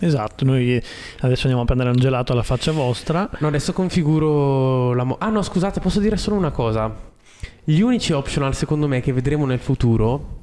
Esatto, 0.00 0.44
noi 0.44 0.80
adesso 1.20 1.42
andiamo 1.42 1.62
a 1.62 1.64
prendere 1.64 1.90
un 1.90 1.96
gelato 1.96 2.32
alla 2.32 2.42
faccia 2.42 2.72
vostra. 2.72 3.28
No, 3.38 3.48
adesso 3.48 3.72
configuro 3.72 4.94
la... 4.94 5.04
Mo- 5.04 5.16
ah 5.18 5.28
no, 5.28 5.42
scusate, 5.42 5.80
posso 5.80 6.00
dire 6.00 6.16
solo 6.16 6.36
una 6.36 6.50
cosa. 6.50 6.94
Gli 7.64 7.80
unici 7.80 8.12
optional 8.12 8.54
secondo 8.54 8.88
me 8.88 9.00
che 9.00 9.12
vedremo 9.12 9.44
nel 9.44 9.58
futuro 9.58 10.36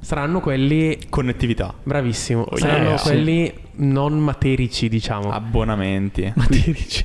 saranno 0.00 0.40
quelli... 0.40 0.98
Connettività. 1.08 1.74
Bravissimo. 1.82 2.42
Oh, 2.42 2.56
saranno 2.56 2.90
yeah. 2.90 3.00
quelli 3.00 3.52
non 3.76 4.18
materici, 4.18 4.88
diciamo. 4.88 5.30
Abbonamenti. 5.30 6.32
Ma 6.34 6.44
ti 6.44 6.72
dici? 6.72 7.04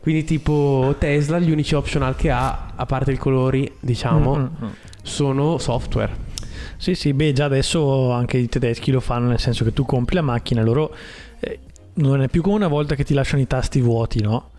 Quindi 0.00 0.24
tipo 0.24 0.94
Tesla, 0.98 1.38
gli 1.38 1.50
unici 1.50 1.74
optional 1.74 2.16
che 2.16 2.30
ha, 2.30 2.72
a 2.74 2.86
parte 2.86 3.12
i 3.12 3.16
colori, 3.16 3.70
diciamo, 3.78 4.36
Mm, 4.36 4.40
mm, 4.40 4.64
mm. 4.64 4.70
sono 5.02 5.58
software. 5.58 6.30
Sì, 6.82 6.96
sì, 6.96 7.12
beh, 7.12 7.32
già 7.32 7.44
adesso 7.44 8.10
anche 8.10 8.38
i 8.38 8.48
tedeschi 8.48 8.90
lo 8.90 8.98
fanno, 8.98 9.28
nel 9.28 9.38
senso 9.38 9.62
che 9.62 9.72
tu 9.72 9.84
compri 9.86 10.16
la 10.16 10.20
macchina, 10.22 10.62
loro 10.64 10.92
eh, 11.38 11.60
non 11.94 12.22
è 12.22 12.26
più 12.28 12.42
come 12.42 12.56
una 12.56 12.66
volta 12.66 12.96
che 12.96 13.04
ti 13.04 13.14
lasciano 13.14 13.40
i 13.40 13.46
tasti 13.46 13.80
vuoti, 13.80 14.20
no? 14.20 14.50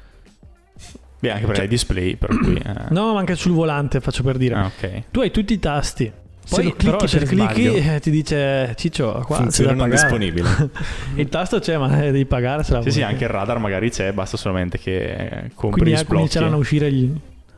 Beh, 1.19 1.31
anche 1.31 1.45
perché 1.45 1.61
hai 1.63 1.67
display, 1.67 2.15
per 2.15 2.29
cui... 2.37 2.55
eh. 2.55 2.73
No, 2.91 3.11
ma 3.11 3.19
anche 3.19 3.35
sul 3.35 3.51
volante, 3.51 3.99
faccio 3.99 4.23
per 4.23 4.37
dire. 4.37 4.55
Ah, 4.55 4.65
ok. 4.67 5.03
Tu 5.11 5.19
hai 5.19 5.31
tutti 5.31 5.51
i 5.51 5.59
tasti. 5.59 6.09
Poi 6.49 6.63
lo 6.63 6.69
clicchi 6.71 6.85
però 6.85 7.05
se 7.07 7.17
per 7.19 7.27
clicchi 7.27 7.63
sbaglio. 7.67 7.93
eh, 7.95 7.99
ti 7.99 8.09
dice 8.09 8.73
Ciccio, 8.77 9.21
qua 9.25 9.35
Funzione 9.35 9.73
non 9.73 9.89
disponibile. 9.89 10.69
Il 11.15 11.27
tasto 11.27 11.59
c'è, 11.59 11.77
ma 11.77 12.03
eh, 12.03 12.11
devi 12.11 12.25
pagare. 12.25 12.63
Se 12.63 12.71
la 12.71 12.81
Sì, 12.83 12.91
sì, 12.91 13.01
anche 13.01 13.25
il 13.25 13.29
radar 13.29 13.57
magari 13.59 13.89
c'è, 13.89 14.13
basta 14.13 14.37
solamente 14.37 14.79
che 14.79 15.51
compri 15.55 15.81
Quindi 15.81 15.91
eh, 15.91 15.97
sblocchi. 15.97 16.13
cominceranno 16.13 16.55
a 16.55 16.59
uscire 16.59 16.89
gli 16.89 17.13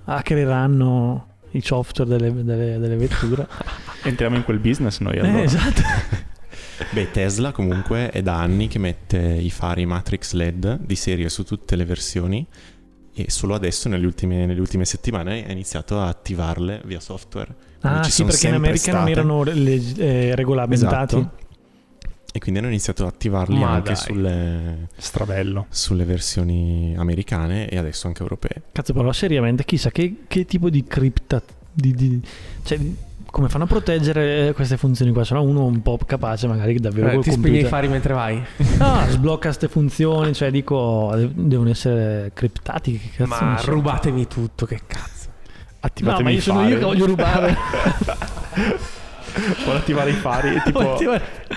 hackereranno 0.06 1.28
i 1.52 1.62
software 1.62 2.10
delle, 2.10 2.44
delle- 2.44 2.80
delle 2.80 2.96
vetture. 2.96 3.48
Entriamo 4.06 4.36
in 4.36 4.44
quel 4.44 4.60
business 4.60 5.00
noi 5.00 5.20
allora. 5.20 5.40
Eh, 5.40 5.44
esatto. 5.44 5.82
Beh, 6.92 7.12
Tesla 7.12 7.52
comunque 7.52 8.10
è 8.10 8.22
da 8.22 8.40
anni 8.40 8.68
che 8.68 8.80
mette 8.80 9.18
i 9.18 9.50
fari 9.50 9.86
Matrix 9.86 10.34
LED 10.34 10.80
di 10.82 10.96
serie 10.96 11.30
su 11.30 11.44
tutte 11.44 11.76
le 11.76 11.86
versioni 11.86 12.46
e 13.18 13.26
solo 13.30 13.56
adesso, 13.56 13.88
nelle 13.88 14.06
ultime, 14.06 14.46
nelle 14.46 14.60
ultime 14.60 14.84
settimane, 14.84 15.48
ha 15.48 15.52
iniziato 15.52 16.00
a 16.02 16.08
attivarle 16.10 16.82
via 16.84 17.00
software. 17.00 17.54
Ah, 17.82 18.04
sì, 18.04 18.24
perché 18.26 18.48
in 18.50 18.56
America 18.56 18.92
non 18.92 19.02
state. 19.04 19.12
erano 19.12 19.44
leg- 19.44 20.00
eh, 20.00 20.36
regolamentati. 20.36 21.16
Esatto. 21.16 21.44
E 22.34 22.40
quindi 22.40 22.60
hanno 22.60 22.68
iniziato 22.68 23.04
ad 23.04 23.14
attivarli 23.14 23.58
Ma 23.58 23.72
anche 23.72 23.94
dai. 23.94 23.96
sulle, 24.02 24.88
Stravello. 24.98 25.68
sulle 25.70 26.04
versioni 26.04 26.94
americane 26.98 27.70
e 27.70 27.78
adesso 27.78 28.08
anche 28.08 28.22
europee. 28.22 28.64
Cazzo, 28.74 28.92
però 28.92 29.14
seriamente, 29.14 29.64
chissà 29.64 29.92
che, 29.92 30.24
che 30.28 30.46
tipo 30.46 30.70
di 30.70 30.84
cripta... 30.84 31.42
Di, 31.72 31.94
di- 31.94 32.22
cioè, 32.64 32.80
come 33.36 33.50
fanno 33.50 33.66
a 33.66 33.68
proteggere 33.68 34.54
queste 34.56 34.78
funzioni 34.78 35.12
qua? 35.12 35.26
Se 35.26 35.34
no 35.34 35.44
uno 35.44 35.66
un 35.66 35.82
po' 35.82 36.00
capace 36.06 36.48
magari 36.48 36.72
che 36.72 36.80
davvero 36.80 37.10
Eh, 37.10 37.20
ti 37.20 37.32
spegni 37.32 37.60
i 37.60 37.64
fari 37.66 37.90
mentre 37.90 38.14
vai. 38.14 38.42
Ah, 38.78 39.06
sblocca 39.10 39.48
queste 39.50 39.68
funzioni, 39.68 40.34
cioè 40.34 40.50
dico, 40.52 41.12
de- 41.14 41.32
devono 41.34 41.70
essere 41.70 42.32
criptati. 42.34 42.98
Che 42.98 43.26
cazzo 43.26 43.44
Ma 43.44 43.60
rubatemi 43.66 44.26
tutto, 44.28 44.66
che 44.66 44.80
cazzo. 44.88 45.28
No, 45.28 45.34
Attivatemi 45.82 46.24
ma 46.24 46.30
io 46.30 46.38
i 46.38 46.42
sono 46.42 46.60
fari. 46.60 46.72
io 46.72 46.78
che 46.78 46.84
voglio 46.86 47.06
rubare. 47.08 47.58
Vuole 49.66 49.80
attivare 49.80 50.12
i 50.12 50.14
fari, 50.14 50.62
tipo 50.64 50.94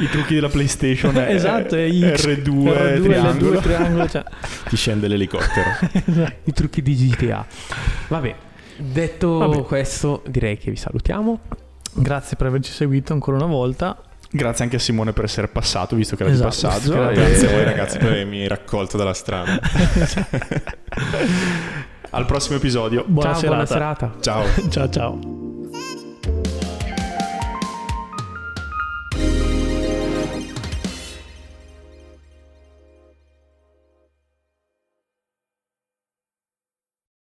i 0.00 0.08
trucchi 0.10 0.34
della 0.34 0.48
PlayStation. 0.48 1.16
è- 1.16 1.32
esatto, 1.32 1.76
è 1.76 1.88
X, 1.88 2.26
R2, 2.26 2.42
R2, 2.42 3.02
triangolo. 3.04 3.52
L2, 3.52 3.62
triangolo. 3.62 4.08
Cioè. 4.08 4.24
Ti 4.68 4.76
scende 4.76 5.06
l'elicottero. 5.06 5.70
I 6.42 6.52
trucchi 6.52 6.82
di 6.82 6.96
GTA. 6.96 7.46
Vabbè, 8.08 8.34
detto 8.78 9.38
Vabbè. 9.38 9.62
questo, 9.62 10.24
direi 10.26 10.58
che 10.58 10.72
vi 10.72 10.76
salutiamo. 10.76 11.38
Grazie 11.94 12.36
per 12.36 12.46
averci 12.46 12.72
seguito 12.72 13.12
ancora 13.12 13.36
una 13.36 13.46
volta. 13.46 13.96
Grazie 14.30 14.64
anche 14.64 14.76
a 14.76 14.78
Simone 14.78 15.12
per 15.12 15.24
essere 15.24 15.48
passato, 15.48 15.96
visto 15.96 16.14
che 16.14 16.24
era 16.24 16.32
Esatto, 16.32 16.48
di 16.48 16.60
passaggio. 16.62 16.92
Grazie 17.12 17.48
a 17.48 17.50
voi 17.50 17.64
ragazzi 17.64 17.98
per 17.98 18.08
avermi 18.08 18.46
raccolto 18.46 18.96
dalla 18.98 19.14
strada. 19.14 19.58
Al 22.10 22.26
prossimo 22.26 22.56
episodio. 22.56 23.04
Buona 23.06 23.34
Ciao, 23.34 23.40
buona 23.46 23.66
serata. 23.66 24.12
serata. 24.20 24.20
Ciao. 24.20 24.68
Ciao 24.70 24.88
ciao. 24.90 25.37